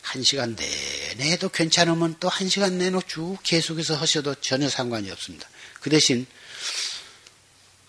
[0.02, 5.48] 한 시간 내내 해도 괜찮으면 또 한 시간 내내 쭉 계속해서 하셔도 전혀 상관이 없습니다.
[5.80, 6.26] 그 대신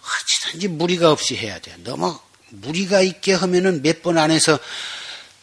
[0.01, 1.75] 어찌든지 무리가 없이 해야 돼요.
[1.83, 2.17] 너무
[2.49, 4.59] 무리가 있게 하면은 몇 번 안에서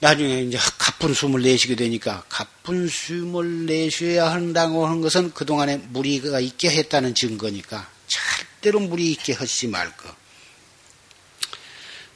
[0.00, 6.70] 나중에 이제 가쁜 숨을 내쉬게 되니까 가쁜 숨을 내쉬어야 한다고 하는 것은 그동안에 무리가 있게
[6.70, 10.14] 했다는 증거니까 절대로 무리 있게 하시지 말 거.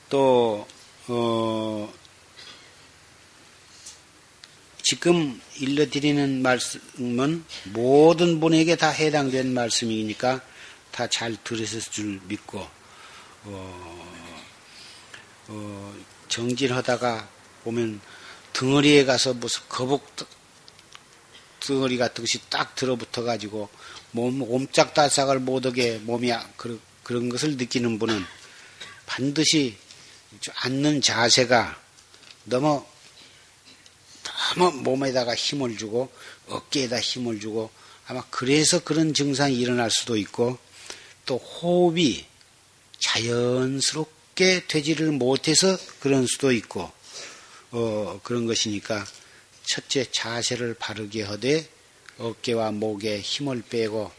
[0.08, 0.66] 또
[1.08, 1.92] 어,
[4.82, 10.40] 지금 일러드리는 말씀은 모든 분에게 다 해당된 말씀이니까
[10.90, 12.64] 다 잘 들으실 줄 믿고
[13.44, 14.14] 어,
[15.48, 15.94] 어,
[16.28, 17.28] 정진하다가
[17.64, 18.00] 보면
[18.52, 20.06] 덩어리에 가서 무슨 거북
[21.60, 23.68] 덩어리 같은 것이 딱 들어붙어 가지고
[24.12, 28.24] 몸 옴짝달싹을 못하게 몸이 그런, 그런 것을 느끼는 분은
[29.06, 29.76] 반드시
[30.62, 31.80] 앉는 자세가
[32.44, 32.84] 너무
[34.56, 36.12] 너무 몸에다가 힘을 주고
[36.48, 37.70] 어깨에다 힘을 주고
[38.06, 40.58] 아마 그래서 그런 증상이 일어날 수도 있고
[41.24, 42.26] 또 호흡이
[42.98, 46.90] 자연스럽게 되지를 못해서 그런 수도 있고
[47.76, 49.04] 어, 그런 것이니까
[49.64, 51.68] 첫째 자세를 바르게 하되
[52.18, 54.12] 어깨와 목에 힘을 빼고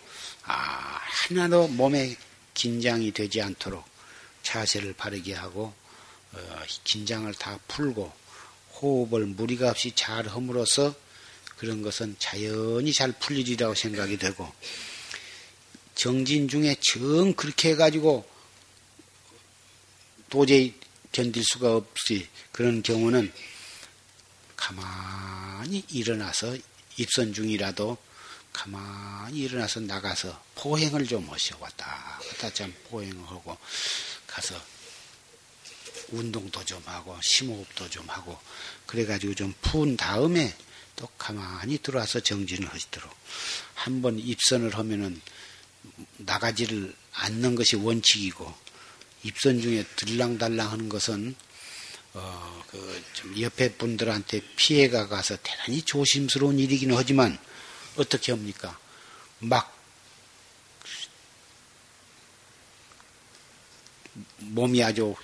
[0.44, 2.18] 아, 하나도 몸에
[2.54, 3.86] 긴장이 되지 않도록
[4.44, 5.74] 자세를 바르게 하고
[6.34, 8.12] 어, 긴장을 다 풀고
[8.74, 10.94] 호흡을 무리가 없이 잘 함으로써
[11.56, 14.52] 그런 것은 자연히 잘 풀리리라고 생각이 되고
[15.96, 18.30] 정진 중에 정 그렇게 해가지고
[20.30, 20.78] 도저히
[21.16, 23.32] 견딜 수가 없이 그런 경우는
[24.58, 26.58] 가만히 일어나서
[26.98, 27.98] 입선 중이라도
[28.52, 31.56] 가만히 일어나서 나가서 포행을 좀 하시오.
[31.62, 33.58] 왔다 갔다 좀 포행을 하고
[34.28, 34.62] 가서
[36.10, 38.38] 운동도 좀 하고 심호흡도 좀 하고
[38.86, 40.54] 그래가지고 좀 푼 다음에
[40.98, 43.10] 또 가만히 들어와서 정진을 하시도록
[43.74, 45.22] 한번 입선을 하면은
[46.18, 48.65] 나가지를 않는 것이 원칙이고
[49.26, 51.36] 입선 중에 들랑달랑 하는 것은
[52.14, 57.38] 어, 그, 좀 옆에 분들한테 피해가 가서 대단히 조심스러운 일이기는 하지만
[57.98, 58.80] 어떻게 합니까?
[59.40, 59.76] 막
[64.38, 65.16] 몸이 아주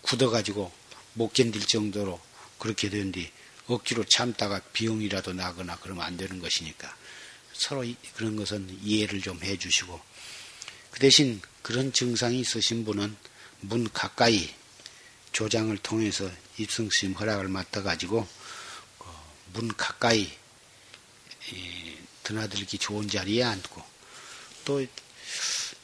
[0.00, 0.72] 굳어가지고
[1.14, 2.18] 못 견딜 정도로
[2.58, 3.30] 그렇게 되는데
[3.66, 6.96] 억지로 참다가 비용이라도 나거나 그러면 안 되는 것이니까
[7.52, 7.84] 서로
[8.14, 10.00] 그런 것은 이해를 좀 해주시고
[10.92, 13.14] 그 대신 그런 증상이 있으신 분은
[13.60, 14.48] 문 가까이
[15.32, 18.26] 조장을 통해서 입성심 허락을 맡아가지고
[19.00, 20.30] 어, 문 가까이
[22.22, 23.82] 드나들기 좋은 자리에 앉고
[24.64, 24.86] 또,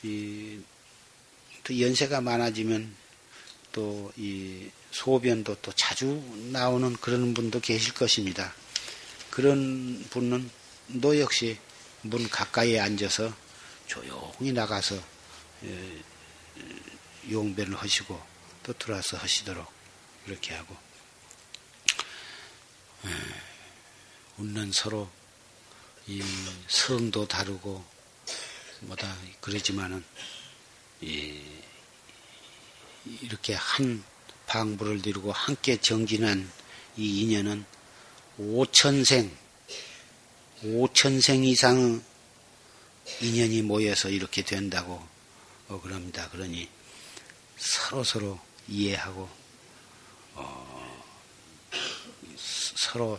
[0.03, 0.59] 이,
[1.63, 2.97] 또 연세가 많아지면
[3.73, 6.07] 또 이 소변도 또 자주
[6.51, 8.55] 나오는 그런 분도 계실 것입니다.
[9.29, 10.49] 그런 분은
[10.87, 11.59] 너 역시
[12.01, 13.35] 문 가까이에 앉아서
[13.87, 15.14] 조용히 나가서
[17.31, 18.21] 용변을 하시고
[18.63, 19.67] 또 들어와서 하시도록
[20.27, 20.77] 이렇게 하고
[24.39, 25.11] 웃는 서로
[26.07, 26.23] 이
[26.69, 27.85] 성도 다르고
[28.81, 30.05] 뭐다 그러지만은
[31.01, 31.41] 이
[33.23, 34.03] 이렇게 한
[34.47, 36.51] 방부를 들고 함께 정진한
[36.97, 37.65] 이 인연은
[38.39, 39.37] 오천생
[40.63, 42.03] 오천생 이상
[43.21, 45.14] 인연이 모여서 이렇게 된다고
[45.69, 46.29] 어, 그럽니다.
[46.31, 46.69] 그러니
[47.57, 49.29] 서로 서로 이해하고
[50.35, 51.05] 어,
[52.37, 53.19] 서로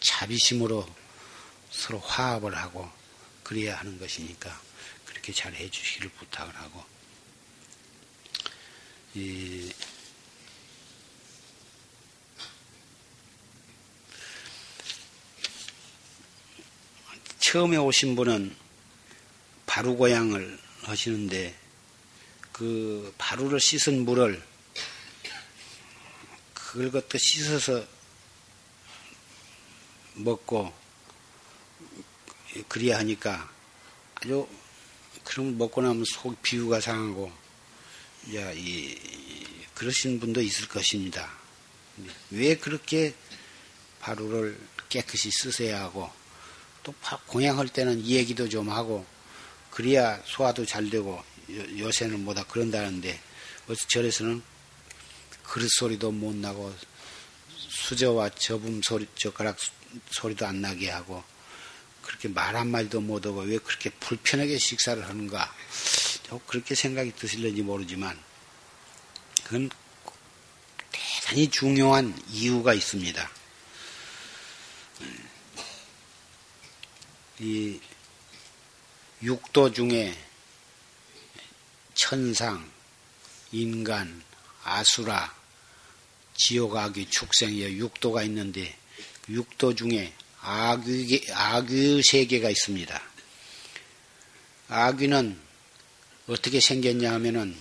[0.00, 0.86] 자비심으로
[1.70, 2.90] 서로 화합을 하고
[3.42, 4.60] 그래야 하는 것이니까
[5.04, 6.84] 그렇게 잘 해주시기를 부탁을 하고
[9.14, 9.72] 이
[17.38, 18.56] 처음에 오신 분은
[19.66, 21.63] 바루고양을 하시는데
[22.54, 24.40] 그 바루를 씻은 물을
[26.54, 27.84] 그걸 갖다 씻어서
[30.14, 30.72] 먹고
[32.68, 33.50] 그래야 하니까
[34.14, 34.46] 아주
[35.24, 37.32] 그럼 먹고 나면 속 비유가 상하고
[38.36, 38.96] 야, 이,
[39.74, 41.28] 그러신 분도 있을 것입니다.
[42.30, 43.16] 왜 그렇게
[43.98, 44.56] 바루를
[44.88, 46.08] 깨끗이 쓰셔야 하고
[46.84, 46.94] 또
[47.26, 49.04] 공양할 때는 이 얘기도 좀 하고
[49.72, 51.20] 그래야 소화도 잘 되고
[51.78, 53.20] 요 새는 뭐다 그런다는데
[53.68, 54.42] 어서 절에서는
[55.42, 56.74] 그릇 소리도 못 나고
[57.68, 59.56] 수저와 저음 소리 젓가락
[60.10, 61.22] 소리도 안 나게 하고
[62.02, 65.54] 그렇게 말 한마디도 못하고 왜 그렇게 불편하게 식사를 하는가.
[66.46, 68.18] 그렇게 생각이 드실는지 모르지만
[69.44, 69.70] 그건
[70.90, 73.30] 대단히 중요한 이유가 있습니다.
[77.40, 77.80] 이
[79.22, 80.16] 육도 중에
[82.04, 82.70] 천상,
[83.50, 84.22] 인간,
[84.62, 85.34] 아수라,
[86.36, 88.76] 지옥, 악귀, 축생이여 육도가 있는데
[89.30, 93.02] 육도 중에 아귀, 아귀 세계가 있습니다.
[94.68, 95.40] 아귀는
[96.26, 97.56] 어떻게 생겼냐 하면은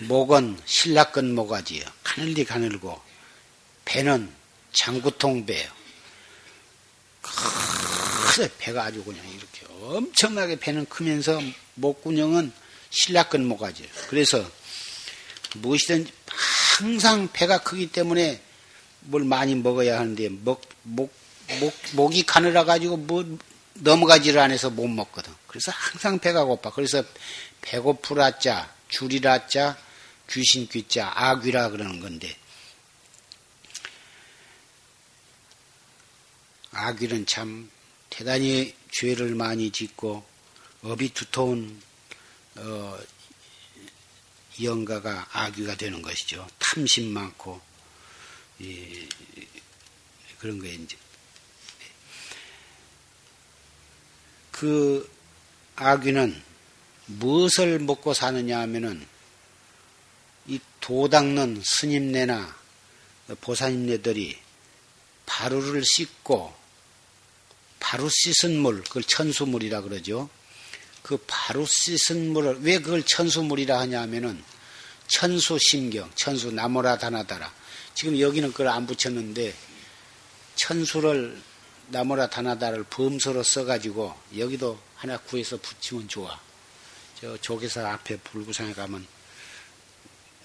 [0.00, 1.84] 목은 신라끈 모가지요.
[2.04, 2.98] 가늘리 가늘고
[3.84, 4.32] 배는
[4.72, 5.70] 장구통 배요.
[8.32, 11.38] 그래 배가 아주 그냥 이렇게 엄청나게 배는 크면서
[11.74, 13.86] 목구녕은 신라끈 모가지요.
[14.08, 14.48] 그래서
[15.54, 16.06] 무엇이든
[16.78, 18.40] 항상 배가 크기 때문에
[19.00, 21.12] 뭘 많이 먹어야 하는데 목, 목,
[21.60, 23.38] 목, 목이 가늘어 가지고 뭐
[23.74, 25.32] 넘어가지를 않아서 못 먹거든.
[25.46, 26.70] 그래서 항상 배가 고파.
[26.70, 27.02] 그래서
[27.62, 29.78] 배고프라 자, 줄이라 자,
[30.30, 32.36] 귀신 귀 자, 아귀라 그러는 건데
[36.72, 37.70] 아귀는 참
[38.10, 40.24] 대단히 죄를 많이 짓고
[40.82, 41.80] 업이 두터운
[42.58, 42.98] 어,
[44.62, 46.46] 영가가 아귀가 되는 것이죠.
[46.58, 47.60] 탐심 많고
[48.58, 49.08] 이,
[50.38, 50.96] 그런 거에 이제
[54.50, 55.10] 그
[55.76, 56.42] 아귀는
[57.06, 59.06] 무엇을 먹고 사느냐 하면은
[60.46, 62.56] 이 도닦는 스님네나
[63.40, 64.38] 보사님네들이
[65.26, 66.54] 바루를 씻고
[67.80, 70.30] 바루 씻은 물, 그걸 천수물이라 그러죠.
[71.06, 74.42] 그 바루 씻은 물을 왜 그걸 천수물이라 하냐 하면은
[75.06, 77.54] 천수심경, 천수 나무라 다나다라.
[77.94, 79.54] 지금 여기는 그걸 안 붙였는데
[80.56, 81.40] 천수를
[81.90, 86.40] 나무라 다나다를 범서로 써가지고 여기도 하나 구해서 붙이면 좋아.
[87.20, 89.06] 저 조계사 앞에 불구상에 가면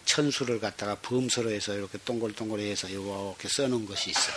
[0.05, 4.31] 천수를 갖다가 범서로 해서 이렇게 동글동글 해서 이렇게 써놓은 것이 있어.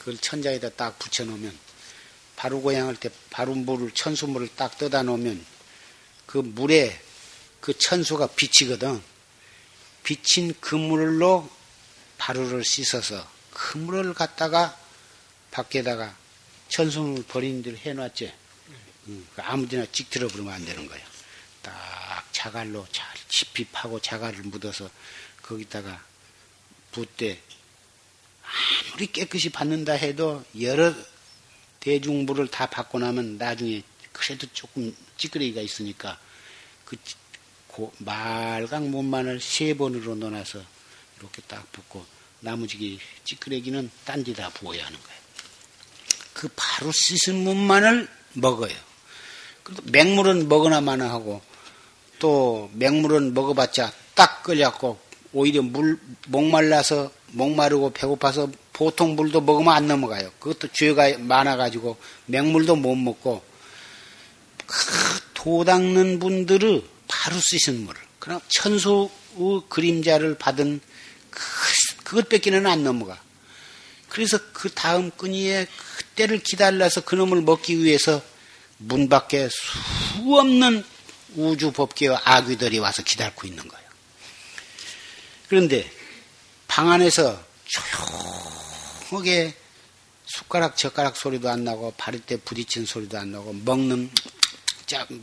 [0.00, 1.69] 그걸 천장에다 딱 붙여놓으면
[2.40, 5.44] 바로 고향할 때 바로 물을 천수물을 딱 떠다 놓으면
[6.24, 6.98] 그 물에
[7.60, 9.02] 그 천수가 비치거든.
[10.02, 11.50] 비친 그 물로
[12.16, 14.74] 바루를 씻어서 그 물을 갖다가
[15.50, 16.16] 밖에다가
[16.70, 18.32] 천수물 버린 대로 해놨지.
[19.08, 19.26] 응.
[19.34, 21.00] 그 아무데나 찍 들어버리면 안 되는 거야.
[21.60, 24.88] 딱 자갈로 잘 깊이 파고 자갈을 묻어서
[25.42, 26.02] 거기다가
[26.90, 27.38] 붓대
[28.88, 30.94] 아무리 깨끗이 받는다 해도 여러
[31.80, 36.18] 대중물을 다 받고 나면 나중에 그래도 조금 찌끄레기가 있으니까
[36.84, 36.96] 그
[37.98, 40.60] 말강 몸만을 세 번으로 넣어놔서
[41.18, 42.04] 이렇게 딱 붓고
[42.40, 45.20] 나머지 찌끄레기는 딴 데다 부어야 하는 거예요.
[46.32, 48.74] 그 바로 씻은 몸만을 먹어요.
[49.62, 51.42] 그래도 맹물은 먹으나 마나 하고
[52.18, 54.98] 또 맹물은 먹어봤자 딱 끓여갖고
[55.32, 58.50] 오히려 물 목말라서 목마르고 배고파서
[58.80, 60.32] 보통 물도 먹으면 안 넘어가요.
[60.40, 63.44] 그것도 죄가 많아가지고 맹물도 못 먹고
[65.34, 69.10] 도 닦는 분들의 바로 쓰신 물을 그럼 천수의
[69.68, 70.80] 그림자를 받은
[71.28, 71.42] 그,
[72.04, 73.20] 그것 뺏기는 안 넘어가.
[74.08, 75.66] 그래서 그 다음 끈이에
[75.98, 78.22] 그때를 기다려서 그놈을 먹기 위해서
[78.78, 80.82] 문 밖에 수 없는
[81.36, 83.86] 우주 법계와 아귀들이 와서 기다리고 있는 거예요.
[85.50, 85.92] 그런데
[86.66, 88.59] 방 안에서 조용
[89.18, 89.54] 하게
[90.26, 94.10] 숟가락 젓가락 소리도 안 나고 바리때 부딪힌 소리도 안 나고 먹는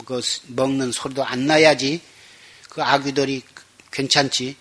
[0.06, 2.02] 그 먹는 소리도 안 나야지
[2.70, 3.42] 그 아귀들이
[3.92, 4.56] 괜찮지.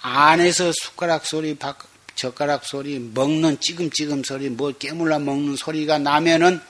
[0.00, 1.56] 안에서 숟가락 소리
[2.14, 6.60] 젓가락 소리 먹는 찌금찌금 소리 뭘 깨물라 먹는 소리가 나면은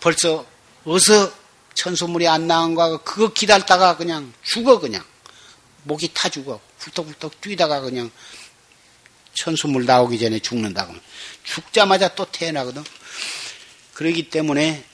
[0.00, 0.46] 벌써
[0.84, 1.32] 어서
[1.74, 5.04] 천수물이 안 나온 거야 그거 기다리다가 그냥 죽어 그냥.
[5.82, 6.60] 목이 타 죽어.
[6.78, 8.10] 훌떡훌떡 뛰다가 그냥
[9.36, 10.94] 천수물 나오기 전에 죽는다고
[11.44, 12.84] 죽자마자 또 태어나거든
[13.94, 14.84] 그러기 때문에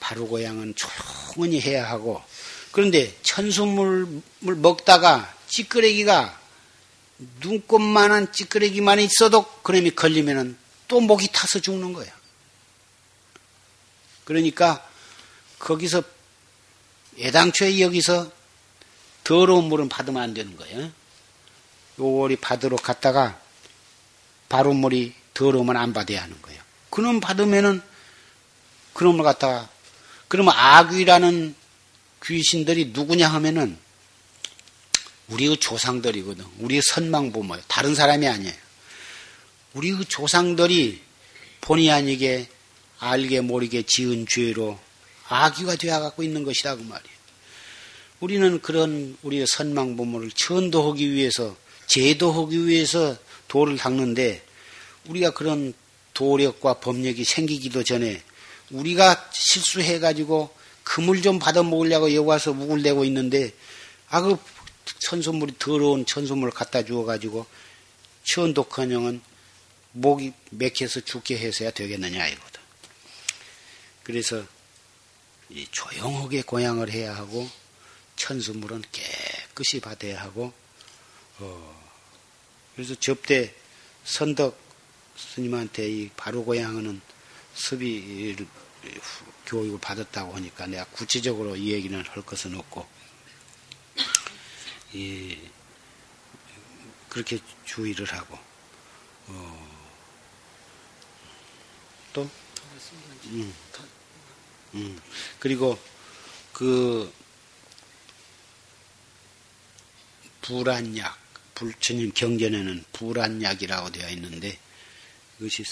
[0.00, 2.22] 바로고양은 조용히 해야 하고
[2.72, 6.38] 그런데 천수물을 먹다가 찌끄레기가
[7.40, 10.56] 눈곱만한 찌끄레기만 있어도 그놈이 걸리면은
[10.88, 12.10] 또 목이 타서 죽는 거야.
[14.24, 14.86] 그러니까
[15.58, 16.02] 거기서
[17.18, 18.30] 애당초에 여기서
[19.24, 20.90] 더러운 물은 받으면 안 되는 거예요.
[21.98, 23.38] 요리 받으러 갔다가
[24.50, 26.60] 바로 물이 더러우면 안 받아야 하는 거예요.
[26.90, 27.80] 그놈 받으면은
[28.92, 29.70] 그놈을 갖다가
[30.28, 31.54] 그러면 악귀라는
[32.22, 33.78] 귀신들이 누구냐 하면은
[35.28, 36.44] 우리의 조상들이거든.
[36.58, 37.62] 우리의 선망부모예요.
[37.68, 38.52] 다른 사람이 아니에요.
[39.74, 41.00] 우리의 조상들이
[41.60, 42.48] 본의 아니게
[42.98, 44.78] 알게 모르게 지은 죄로
[45.28, 47.20] 악귀가 되어갖고 있는 것이다 그 말이에요.
[48.18, 53.16] 우리는 그런 우리의 선망부모를 천도하기 위해서 제도하기 위해서
[53.50, 54.42] 도를 닦는데
[55.08, 55.74] 우리가 그런
[56.14, 58.22] 도력과 법력이 생기기도 전에
[58.70, 63.52] 우리가 실수해가지고 금을 좀 받아 먹으려고 여기 와서 내고 있는데
[64.08, 64.38] 아 그
[65.00, 67.46] 천소물이 더러운 천소물을 갖다 주어가지고
[68.24, 69.20] 천독헌영은
[69.92, 72.60] 목이 맥혀서 죽게 해서야 되겠느냐 이거든.
[74.02, 74.44] 그래서
[75.70, 77.48] 조용하게 고향을 해야 하고
[78.16, 80.52] 천수물은 깨끗이 받아야 하고
[81.38, 81.79] 어
[82.80, 83.54] 그래서 접대
[84.04, 84.58] 선덕
[85.14, 87.02] 스님한테 이 바로 고향은
[87.52, 88.46] 습의를
[89.44, 92.88] 교육을 받았다고 하니까 내가 구체적으로 이 얘기는 할 것은 없고
[94.94, 95.36] 이
[97.10, 98.38] 그렇게 주의를 하고
[99.26, 99.92] 어,
[102.14, 102.30] 또?
[103.26, 103.54] 음,
[104.72, 105.00] 음,
[105.38, 105.78] 그리고
[106.54, 107.12] 그
[110.40, 111.19] 불안약
[111.60, 114.58] 불천님 경전에는 불안약이라고 되어 있는데
[115.36, 115.62] 그것이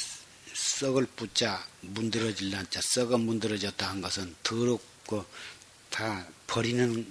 [0.52, 5.24] 썩을 뿌자 문드러질 난자 썩은 문드러졌다 한 것은 더럽고
[5.88, 7.10] 다 버리는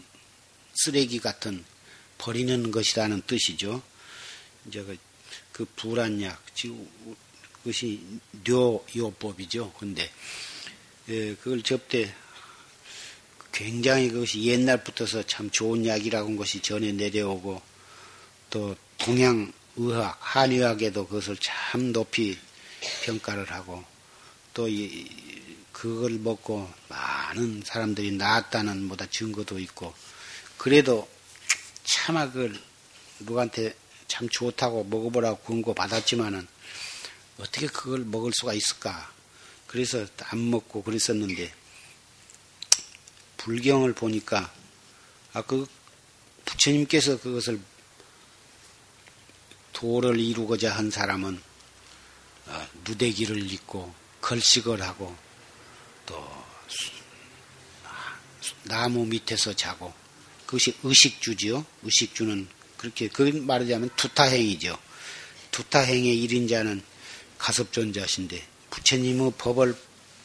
[0.75, 1.65] 쓰레기 같은
[2.19, 3.81] 버리는 것이라는 뜻이죠.
[4.67, 4.97] 이제 그,
[5.51, 6.87] 그 불안약 지금
[7.53, 7.99] 그것이
[8.43, 9.73] 뇨요법이죠.
[9.73, 10.07] 근데
[11.09, 12.13] 예, 그걸 접대
[13.51, 17.76] 굉장히 그것이 옛날부터서 참 좋은 약이라고 한 것이 전해 내려오고
[18.57, 22.35] 또 동양 의학, 한의학에도 그것을 참 높이
[23.03, 23.83] 평가를 하고
[24.51, 25.07] 또 이,
[25.71, 29.93] 그걸 먹고 많은 사람들이 나았다는 뭐다 증거도 있고
[30.57, 31.07] 그래도
[31.83, 32.59] 차마 그걸
[33.19, 33.75] 누구한테
[34.07, 36.47] 참 좋다고 먹어보라고 권고 받았지만은
[37.37, 39.13] 어떻게 그걸 먹을 수가 있을까?
[39.67, 41.53] 그래서 안 먹고 그랬었는데
[43.37, 44.51] 불경을 보니까
[45.33, 45.67] 아 그
[46.45, 47.59] 부처님께서 그것을
[49.77, 51.39] 도를 이루고자 한 사람은
[52.47, 55.15] 어, 누대기를 입고 걸식을 하고
[56.07, 56.27] 또
[58.63, 59.93] 나무 밑에서 자고
[60.47, 61.63] 그것이 의식주지요.
[61.83, 62.47] 의식주는
[62.77, 64.79] 그렇게 그 말하자면 투타행이죠.
[65.51, 66.81] 투타행의 일인자는
[67.37, 69.75] 가섭존자신데 부처님의 법을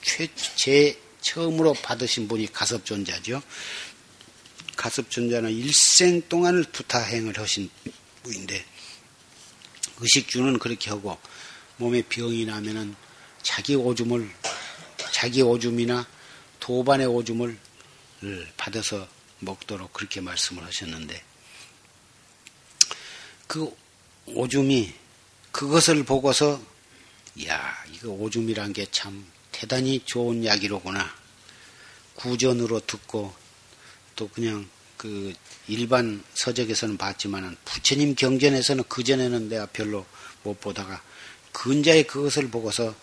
[0.00, 3.42] 최, 제 처음으로 받으신 분이 가섭존자죠.
[4.76, 7.68] 가섭존자는 일생 동안을 투타행을 하신
[8.22, 8.71] 분인데
[10.00, 11.18] 의식주는 그렇게 하고
[11.76, 12.94] 몸에 병이 나면은
[13.42, 14.30] 자기 오줌을
[15.12, 16.06] 자기 오줌이나
[16.60, 17.58] 도반의 오줌을
[18.56, 19.08] 받아서
[19.40, 21.22] 먹도록 그렇게 말씀을 하셨는데
[23.46, 23.74] 그
[24.26, 24.94] 오줌이
[25.50, 26.62] 그것을 보고서
[27.46, 31.14] 야 이거 오줌이란 게 참 대단히 좋은 약이로구나.
[32.14, 33.32] 구전으로 듣고
[34.16, 34.68] 또 그냥
[35.02, 35.32] 그
[35.66, 40.06] 일반 서적에서는 봤지만은 부처님 경전에서는 그 전에는 내가 별로
[40.44, 41.02] 못 보다가
[41.52, 42.94] 근자에 그것을 보고서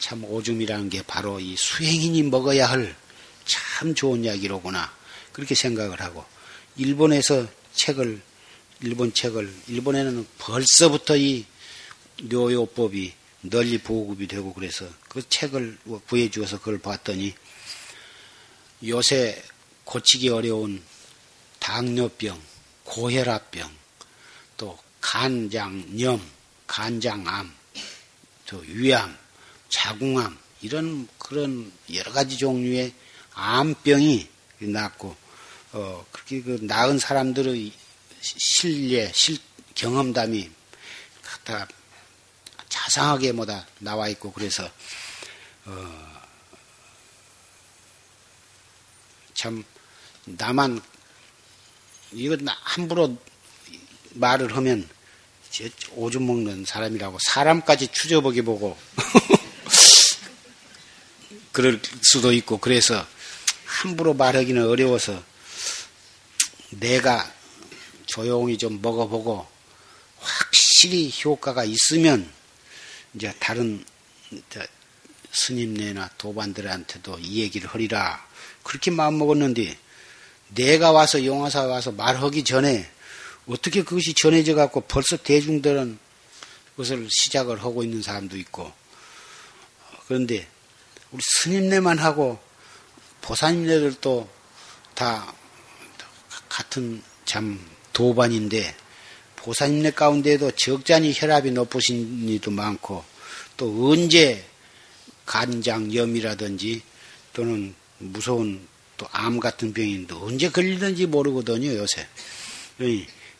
[0.00, 3.08] 참 오줌이라는 게 바로 이 수행인이 먹어야 할
[3.48, 4.92] 참 좋은 약이로구나.
[5.32, 6.24] 그렇게 생각을 하고
[6.76, 8.20] 일본에서 책을
[8.82, 11.46] 일본 책을 일본에는 벌써부터 이
[12.22, 13.12] 묘요법이
[13.42, 17.34] 널리 보급이 되고 그래서 그 책을 구해 주어서 그걸 봤더니
[18.86, 19.42] 요새
[19.84, 20.82] 고치기 어려운
[21.68, 22.40] 당뇨병,
[22.84, 23.70] 고혈압병,
[24.56, 26.18] 또 간장염,
[26.66, 27.54] 간장암,
[28.46, 29.14] 또 위암,
[29.68, 32.94] 자궁암 이런 그런 여러 가지 종류의
[33.34, 34.28] 암병이
[34.60, 35.14] 났고
[35.72, 37.70] 어 그렇게 그 나은 사람들의
[38.22, 39.38] 실례, 실
[39.74, 40.50] 경험담이
[41.44, 41.68] 다
[42.70, 44.64] 자상하게 뭐다 나와 있고 그래서
[45.66, 46.18] 어
[49.38, 49.62] 참
[50.24, 50.82] 나만
[52.12, 53.16] 이건 함부로
[54.14, 54.88] 말을 하면
[55.92, 58.76] 오줌 먹는 사람이라고 사람까지 추저보기 보고
[61.52, 63.06] 그럴 수도 있고 그래서
[63.64, 65.22] 함부로 말하기는 어려워서
[66.70, 67.32] 내가
[68.06, 69.46] 조용히 좀 먹어보고
[70.18, 72.30] 확실히 효과가 있으면
[73.14, 73.84] 이제 다른
[75.32, 78.26] 스님네나 도반들한테도 이 얘기를 하리라.
[78.62, 79.78] 그렇게 마음 먹었는데
[80.54, 82.88] 내가 와서 용화사 와서 말하기 전에
[83.46, 85.98] 어떻게 그것이 전해져 갖고 벌써 대중들은
[86.70, 88.72] 그것을 시작을 하고 있는 사람도 있고.
[90.06, 90.46] 그런데
[91.10, 92.38] 우리 스님네만 하고
[93.22, 94.28] 보사님네들도
[94.94, 95.34] 다
[96.48, 97.60] 같은 참
[97.92, 98.74] 도반인데
[99.36, 103.04] 보사님네 가운데도 적잖이 혈압이 높으신 이도 많고
[103.56, 104.44] 또 언제
[105.26, 106.82] 간장염이라든지
[107.32, 108.66] 또는 무서운
[108.98, 112.06] 또 암 같은 병인데 언제 걸리는지 모르거든요 요새.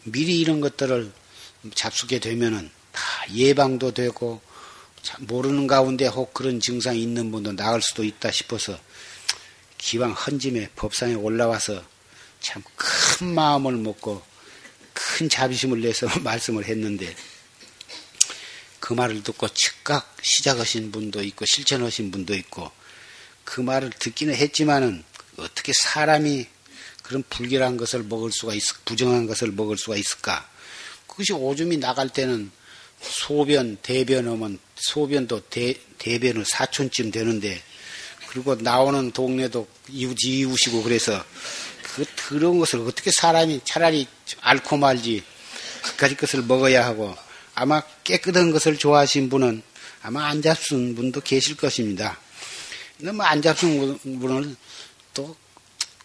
[0.04, 1.12] 미리 이런 것들을
[1.74, 3.02] 잡수게 되면은 다
[3.34, 4.40] 예방도 되고
[5.20, 8.78] 모르는 가운데 혹 그런 증상이 있는 분도 나을 수도 있다 싶어서
[9.76, 11.84] 기왕 헌짐에 법상에 올라와서
[12.40, 12.62] 참
[13.18, 14.22] 큰 마음을 먹고
[14.94, 17.14] 큰 자비심을 내서 말씀을 했는데
[18.78, 22.70] 그 말을 듣고 즉각 시작하신 분도 있고 실천하신 분도 있고
[23.42, 25.02] 그 말을 듣기는 했지만은
[25.38, 26.46] 어떻게 사람이
[27.02, 30.46] 그런 불결한 것을 먹을 수가 있, 부정한 것을 먹을 수가 있을까?
[31.06, 32.50] 그것이 오줌이 나갈 때는
[33.00, 37.62] 소변, 대변 하면 소변도 대, 대변을 사촌쯤 되는데
[38.28, 41.24] 그리고 나오는 동네도 이웃, 이웃이고 그래서
[41.82, 44.06] 그 더러운 것을 어떻게 사람이 차라리
[44.40, 45.22] 앓고 말지
[45.82, 47.16] 그까지 것을 먹어야 하고
[47.54, 49.62] 아마 깨끗한 것을 좋아하신 분은
[50.02, 52.18] 아마 안 잡순 분도 계실 것입니다.
[52.98, 54.56] 너무 안 잡순 분을
[55.18, 55.34] 또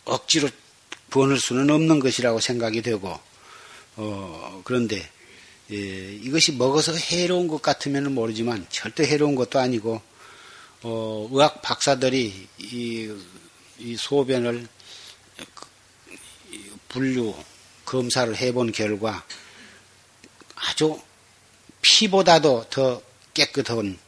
[0.05, 0.49] 억지로
[1.11, 3.19] 버을 수는 없는 것이라고 생각이 되고
[3.95, 5.07] 어, 그런데
[5.71, 5.75] 예,
[6.15, 10.01] 이것이 먹어서 해로운 것 같으면 모르지만 절대 해로운 것도 아니고
[10.81, 13.15] 어, 의학 박사들이 이,
[13.77, 14.67] 이 소변을
[16.89, 17.35] 분류
[17.85, 19.23] 검사를 해본 결과
[20.55, 20.99] 아주
[21.83, 22.99] 피보다도 더
[23.35, 23.99] 깨끗한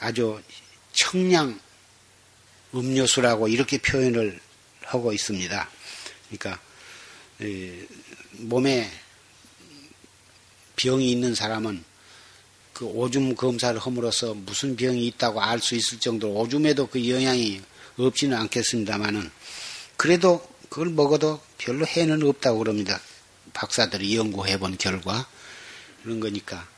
[0.00, 0.40] 아주
[0.94, 1.60] 청량
[2.74, 4.40] 음료수라고 이렇게 표현을
[4.82, 5.70] 하고 있습니다.
[6.28, 6.60] 그러니까
[8.32, 8.90] 몸에
[10.76, 11.84] 병이 있는 사람은
[12.72, 17.60] 그 오줌 검사를 함으로써 무슨 병이 있다고 알 수 있을 정도로 오줌에도 그 영향이
[17.96, 19.30] 없지는 않겠습니다만은
[19.96, 23.00] 그래도 그걸 먹어도 별로 해는 없다고 그럽니다.
[23.52, 25.28] 박사들이 연구해 본 결과
[26.02, 26.68] 그런 거니까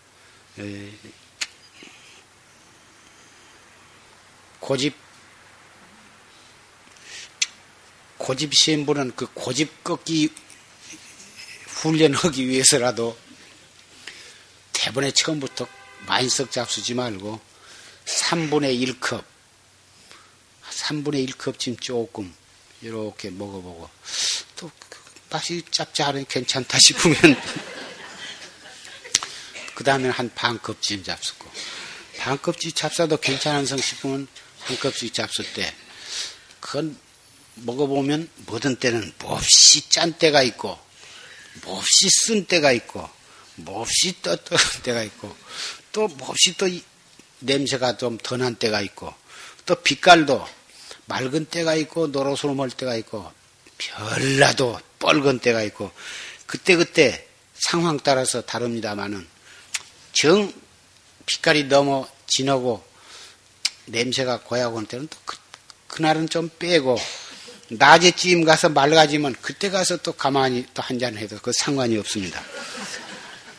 [4.60, 4.94] 고집
[8.20, 10.28] 고집 시행부는 그 고집 꺾기
[11.66, 13.18] 훈련하기 위해서라도
[14.74, 15.66] 대번에 처음부터
[16.28, 17.40] 썩 잡수지 말고
[18.04, 19.24] 3분의 1컵
[20.70, 22.34] 3분의 1컵쯤 조금
[22.82, 23.88] 이렇게 먹어보고
[24.56, 24.70] 또
[25.30, 27.16] 맛이 짭짤하니 괜찮다 싶으면
[29.74, 31.50] 그 다음에 한 반 컵 쯤 잡수고.
[32.18, 34.28] 반 컵씩 잡숴도 괜찮은 성 싶으면
[34.60, 35.74] 한 컵씩 잡술 때
[36.60, 36.98] 그건
[37.54, 40.78] 먹어보면 모든 때는 몹시 짠 때가 있고
[41.64, 43.08] 몹시 쓴 때가 있고
[43.56, 45.34] 몹시 떳떳한 때가 있고
[45.92, 46.68] 또 몹시 또
[47.40, 49.12] 냄새가 좀더난 때가 있고
[49.66, 50.46] 또 빛깔도
[51.06, 53.30] 맑은 때가 있고 노로스름할 때가 있고
[53.78, 55.90] 별나도 뻘건 때가 있고
[56.46, 59.26] 그때그때 상황 따라서 다릅니다마는
[60.12, 60.52] 정
[61.26, 62.84] 빛깔이 너무 진하고
[63.86, 65.36] 냄새가 고약한 야 때는 또 그,
[65.88, 66.98] 그날은 좀 빼고
[67.70, 72.42] 낮에 찜 가서 맑아지면 그때 가서 또 가만히 또 한 잔 해도 그 상관이 없습니다.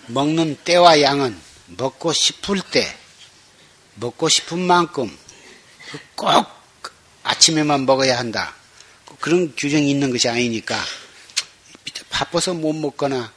[0.07, 1.39] 먹는 때와 양은
[1.77, 2.97] 먹고 싶을 때,
[3.95, 5.17] 먹고 싶은 만큼
[6.15, 6.27] 꼭
[7.23, 8.53] 아침에만 먹어야 한다.
[9.21, 10.77] 그런 규정이 있는 것이 아니니까
[12.09, 13.31] 바빠서 못 먹거나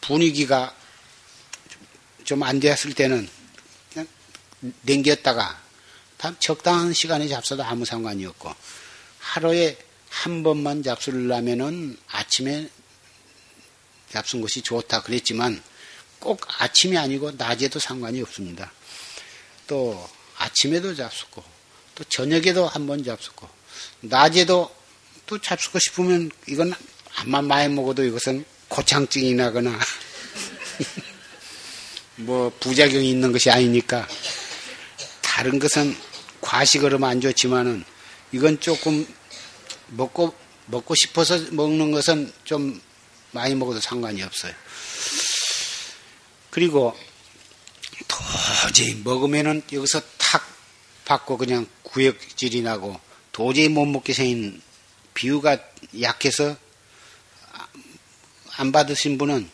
[0.00, 0.74] 분위기가
[2.24, 3.28] 좀 안 되었을 때는
[3.92, 4.08] 그냥
[4.82, 5.60] 냉겼다가
[6.40, 8.52] 적당한 시간에 잡숴도 아무 상관이 없고
[9.28, 9.76] 하루에
[10.08, 12.70] 한 번만 잡수를 하면은 아침에
[14.10, 15.62] 잡순 것이 좋다 그랬지만
[16.18, 18.72] 꼭 아침이 아니고 낮에도 상관이 없습니다.
[19.66, 21.44] 또 아침에도 잡수고
[21.94, 23.46] 또 저녁에도 한 번 잡수고
[24.00, 24.74] 낮에도
[25.26, 26.72] 또 잡수고 싶으면 이건
[27.16, 29.78] 암만 많이 먹어도 이것은 고창증이 나거나
[32.16, 34.08] 뭐 부작용이 있는 것이 아니니까
[35.20, 35.94] 다른 것은
[36.40, 37.84] 하면 안 좋지만은
[38.32, 39.06] 이건 조금
[39.88, 40.34] 먹고
[40.66, 42.80] 먹고 싶어서 먹는 것은 좀
[43.30, 44.52] 많이 먹어도 상관이 없어요.
[46.50, 46.98] 그리고
[48.06, 50.46] 도저히 먹으면은 여기서 탁
[51.04, 53.00] 받고 그냥 구역질이 나고
[53.32, 54.60] 도저히 못 먹게 생긴
[55.14, 55.58] 비유가
[56.00, 56.56] 약해서
[58.56, 59.48] 안 받으신 분은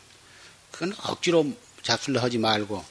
[0.70, 1.46] 그건 억지로
[1.82, 2.84] 잡술로 하지 말고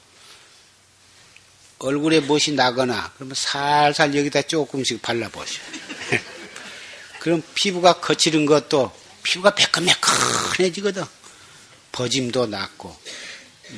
[1.78, 5.60] 얼굴에 무엇이 나거나 그러면 살살 여기다 조금씩 발라보셔.
[7.24, 8.92] 그럼 피부가 거칠은 것도
[9.22, 11.02] 피부가 매끈매끈해지거든.
[11.90, 12.94] 버짐도 낫고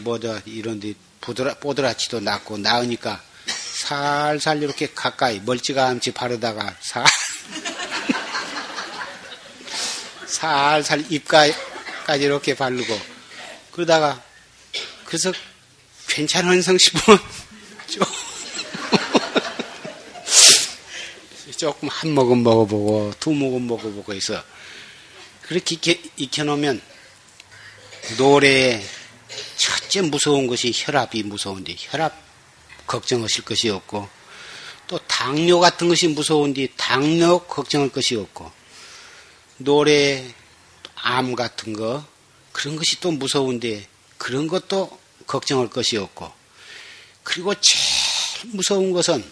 [0.02, 7.04] 뭐더 이런 데 부드라 뽀드라치도 낫고 나으니까 살살 이렇게 가까이 멀찌감치 바르다가 살
[10.26, 13.00] 살살 입가까지 이렇게 바르고
[13.70, 14.20] 그러다가
[15.04, 15.32] 그래서
[16.08, 17.00] 괜찮은 성심은
[21.56, 24.42] 조금 한 모금 먹어보고 두 모금 먹어보고 해서
[25.42, 26.80] 그렇게 익혀 놓으면
[28.18, 28.84] 노래에
[29.56, 32.14] 첫째 무서운 것이 혈압이 무서운데 혈압
[32.86, 34.08] 걱정하실 것이 없고
[34.86, 38.50] 또 당뇨 같은 것이 무서운데 당뇨 걱정할 것이 없고
[39.58, 40.24] 노래
[40.94, 42.04] 암 같은 거
[42.52, 43.86] 그런 것이 또 무서운데
[44.18, 46.32] 그런 것도 걱정할 것이 없고
[47.22, 49.24] 그리고 제일 무서운 것은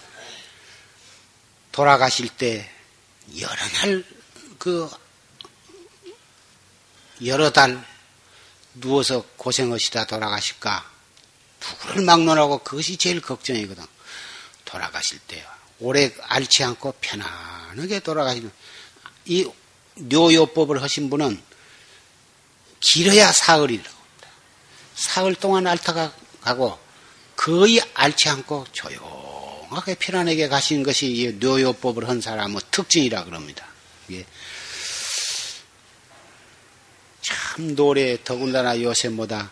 [1.75, 2.71] 돌아가실 때
[3.41, 4.05] 여러 날,
[4.61, 4.89] 그,
[7.25, 7.85] 여러 달
[8.75, 10.89] 누워서 고생하시다 돌아가실까?
[11.61, 13.85] 누구를 막론하고 그것이 제일 걱정이거든.
[14.65, 15.45] 돌아가실 때
[15.81, 18.53] 오래 앓지 않고 편안하게 돌아가시는
[19.25, 19.51] 이
[19.97, 21.43] 묘요법을 하신 분은
[22.79, 24.29] 길어야 사흘이라고 합니다.
[24.95, 26.79] 사흘 동안 앓다가 가고
[27.35, 29.24] 거의 앓지 않고 조용
[29.65, 33.67] 정확하게 편안하게 가신 것이 뇌요법을 한 사람의 특징이라 그럽니다.
[34.11, 34.25] 예.
[37.23, 39.51] 참 노래 더군다나 요새 뭐다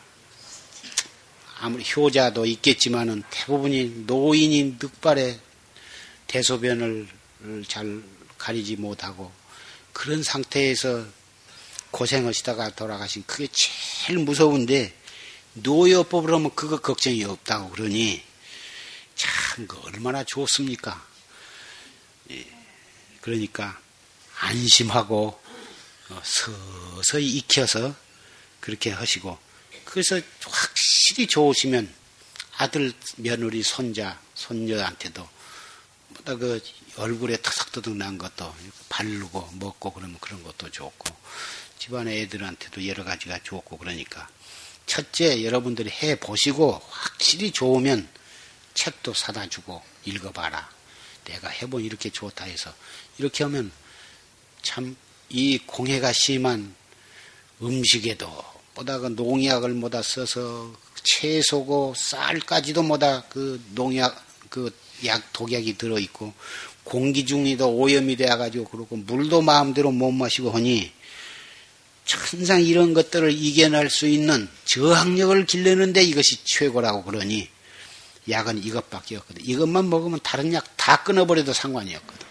[1.61, 5.39] 아무리 효자도 있겠지만은 대부분이 노인이 늑발에
[6.27, 7.09] 대소변을
[7.69, 8.03] 잘
[8.37, 9.31] 가리지 못하고
[9.93, 11.05] 그런 상태에서
[11.91, 14.93] 고생하시다가 돌아가신 그게 제일 무서운데
[15.55, 18.32] 노여법을 하면 그거 걱정이 없다고 그러니
[19.15, 21.07] 참그 얼마나 좋습니까?
[22.31, 22.47] 예,
[23.21, 23.81] 그러니까
[24.39, 25.41] 안심하고
[26.11, 27.95] 어, 서서히 익혀서
[28.61, 29.39] 그렇게 하시고
[29.85, 31.93] 그래서 확실히 좋으시면
[32.57, 35.29] 아들, 며느리, 손자, 손녀한테도
[36.25, 36.63] 그
[36.97, 38.55] 얼굴에 터덕터덕 난 것도
[38.89, 41.15] 바르고 먹고 그러면 그런 것도 좋고
[41.79, 44.29] 집안의 애들한테도 여러 가지가 좋고 그러니까
[44.87, 48.09] 첫째 여러분들이 해 보시고 확실히 좋으면
[48.75, 50.71] 책도 사다 주고 읽어봐라.
[51.25, 52.75] 내가 해본 이렇게 좋다 해서
[53.19, 53.71] 이렇게 하면
[54.63, 54.97] 참
[55.35, 56.75] 이 공해가 심한
[57.63, 58.31] 음식에도
[58.75, 58.83] 그
[59.17, 60.71] 농약을 모다 써서
[61.03, 64.71] 채소고 쌀까지도 모다 그 농약 그
[65.05, 66.33] 약 독약이 들어 있고
[66.85, 70.93] 공기 중에도 오염이 되어 가지고 그렇고 물도 마음대로 못 마시고 하니
[72.09, 77.49] 항상 이런 것들을 이겨낼 수 있는 저항력을 길러는데 이것이 최고라고 그러니
[78.29, 79.43] 약은 이것밖에 없거든.
[79.45, 82.27] 이것만 먹으면 다른 약 다 끊어버려도 상관이 없거든.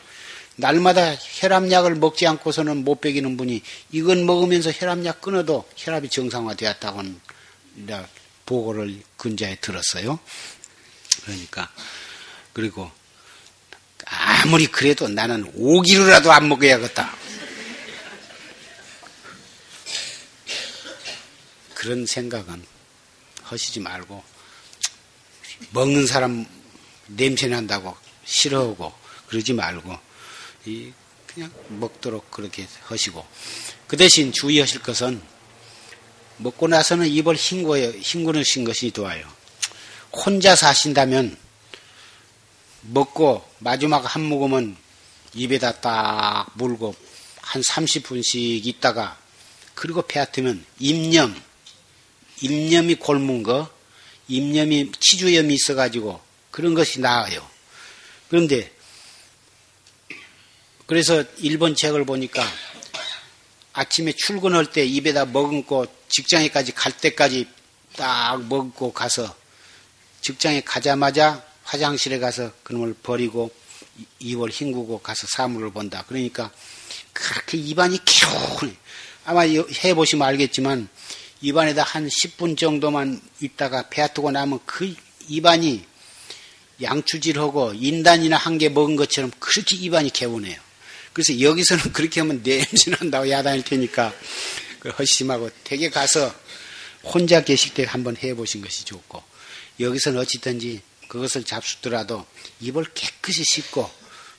[0.58, 3.62] 날마다 혈압약을 먹지 않고서는 못 베기는 분이
[3.92, 7.20] 이건 먹으면서 혈압약 끊어도 혈압이 정상화되었다고는
[8.46, 10.20] 보고를 근자에 들었어요.
[11.24, 11.72] 그러니까
[12.52, 12.92] 그리고
[14.06, 17.16] 아무리 그래도 나는 오기로라도 안 먹어야겠다.
[21.74, 22.66] 그런 생각은
[23.44, 24.22] 하시지 말고
[25.72, 26.46] 먹는 사람
[27.08, 28.94] 냄새 난다고 싫어하고
[29.28, 29.98] 그러지 말고
[30.66, 30.92] 이
[31.28, 33.26] 그냥 먹도록 그렇게 하시고
[33.88, 35.22] 그 대신 주의하실 것은
[36.38, 37.94] 먹고 나서는 입을 헹궈요.
[38.00, 39.26] 헹구는 것이 좋아요.
[40.12, 41.38] 혼자 사신다면
[42.82, 44.76] 먹고 마지막 한 모금은
[45.34, 46.96] 입에다 딱 물고
[47.42, 49.18] 한 30분씩 있다가
[49.76, 51.40] 그리고 폐하트면 입념,
[52.42, 53.70] 입념이 골문 거,
[54.32, 56.22] 입념이 치주염이 있어가지고
[56.52, 57.46] 그런 것이 나아요.
[58.30, 58.72] 그런데
[60.86, 62.42] 그래서 일본 책을 보니까
[63.74, 67.48] 아침에 출근할 때 입에다 머금고 직장에까지 갈 때까지
[67.96, 69.36] 딱 먹고 가서
[70.22, 73.52] 직장에 가자마자 화장실에 가서 그놈을 버리고
[74.20, 76.04] 이월 헹구고 가서 사물을 본다.
[76.08, 76.52] 그러니까
[77.14, 78.76] 그렇게 입안이 개운해.
[79.26, 80.90] 아마 해보시면 알겠지만
[81.42, 84.94] 입안에다 한 10분 정도만 있다가 배아트고 나면 그
[85.28, 85.86] 입안이
[86.82, 90.60] 양추질하고 인단이나 한 개 먹은 것처럼 그렇게 입안이 개운해요.
[91.14, 94.14] 그래서 여기서는 그렇게 하면 냄새 난다고 야단일 테니까
[94.80, 96.34] 그 허심하고 댁에 가서
[97.04, 99.22] 혼자 계실 때 한번 해보신 것이 좋고
[99.80, 102.26] 여기서는 어찌든지 그것을 잡수더라도
[102.62, 103.90] 입을 깨끗이 씻고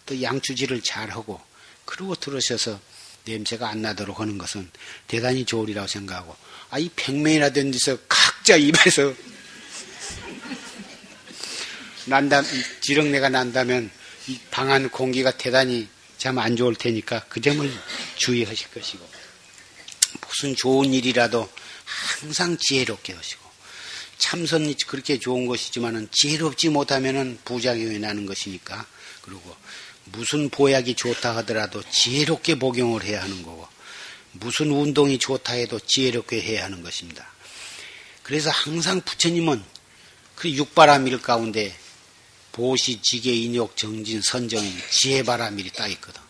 [0.07, 1.41] 또 양추질을 잘하고
[1.85, 2.81] 그러고 들으셔서
[3.25, 4.71] 냄새가 안 나도록 하는 것은
[5.07, 6.37] 대단히 좋으리라고 생각하고
[6.73, 9.15] 아 이 백명이나 된 데서 각자 입에서
[12.07, 12.43] 난다
[12.81, 13.91] 지렁내가 난다면
[14.27, 15.87] 이 방안 공기가 대단히
[16.17, 17.71] 참 안 좋을 테니까 그 점을
[18.17, 19.07] 주의하실 것이고
[20.27, 21.51] 무슨 좋은 일이라도
[21.85, 23.43] 항상 지혜롭게 하시고
[24.17, 28.87] 참선이 그렇게 좋은 것이지만은 지혜롭지 못하면은 부작용이 나는 것이니까
[29.21, 29.55] 그리고
[30.07, 33.72] 무슨 보약이 좋다 하더라도 지혜롭게 복용을 해야 하는 거고
[34.33, 37.27] 무슨 운동이 좋다 해도 지혜롭게 해야 하는 것입니다.
[38.23, 39.63] 그래서 항상 부처님은
[40.35, 41.77] 그 육바라밀 가운데
[42.53, 46.21] 보시, 지계, 인욕, 정진, 선정인, 지혜바라밀이 딱 있거든.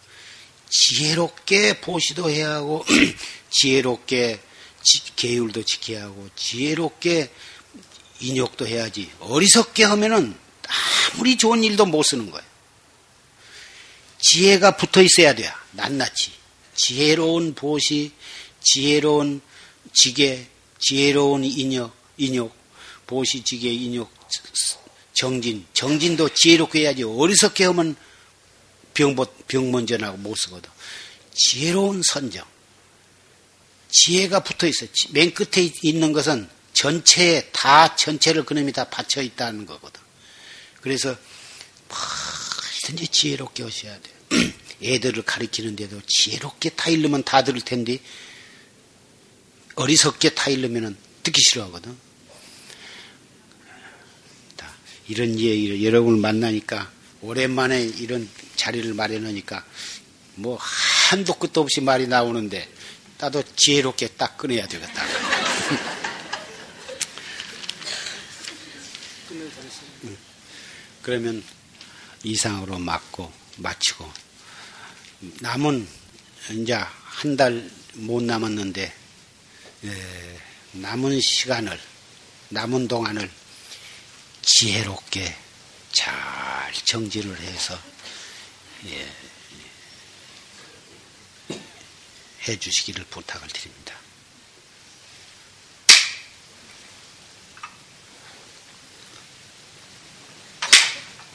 [0.70, 2.84] 지혜롭게 보시도 해야 하고,
[3.50, 4.40] 지혜롭게
[5.16, 7.30] 계율도 지켜야 하고, 지혜롭게
[8.20, 9.10] 인욕도 해야지.
[9.18, 10.36] 어리석게 하면은
[11.12, 12.46] 아무리 좋은 일도 못 쓰는 거예요.
[14.18, 15.52] 지혜가 붙어 있어야 돼요.
[15.72, 16.41] 낱낱이.
[16.84, 18.10] 지혜로운 보시,
[18.60, 19.40] 지혜로운
[19.92, 20.48] 지계,
[20.78, 22.54] 지혜로운 인욕, 인욕,
[23.06, 24.10] 보시, 지계, 인욕,
[25.14, 25.64] 정진.
[25.72, 27.04] 정진도 지혜롭게 해야지.
[27.04, 27.94] 어리석게 하면
[28.94, 29.14] 병,
[29.46, 30.70] 병 먼저 나고 못 쓰거든.
[31.34, 32.44] 지혜로운 선정.
[33.88, 34.86] 지혜가 붙어 있어.
[35.10, 40.00] 맨 끝에 있는 것은 전체에 다 전체를 그놈이 다 받쳐 있다는 거거든.
[40.80, 41.14] 그래서
[41.88, 44.10] 뭐든지 지혜롭게 하셔야 돼.
[44.82, 47.98] 애들을 가르치는데도 지혜롭게 타일르면 다 들을 텐데
[49.74, 52.12] 어리석게 타일르면 듣기 싫어하거든.
[55.09, 56.90] 이런 예, 여러분을 만나니까
[57.20, 59.64] 오랜만에 이런 자리를 마련하니까
[60.36, 62.66] 뭐 한도 끝도 없이 말이 나오는데
[63.18, 65.04] 나도 지혜롭게 딱 끊어야 되겠다.
[71.02, 71.44] 그러면
[72.22, 74.10] 이상으로 맞고 마치고
[75.40, 75.86] 남은
[76.51, 78.94] 이제 한 달 못 남았는데
[79.85, 80.39] 에,
[80.73, 81.78] 남은 시간을
[82.49, 83.31] 남은 동안을
[84.43, 85.36] 지혜롭게
[85.93, 87.78] 잘 정지를 해서
[88.86, 89.12] 예,
[92.49, 93.94] 해 주시기를 부탁을 드립니다.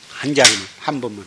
[0.09, 1.25] 한 자리만 한 번만.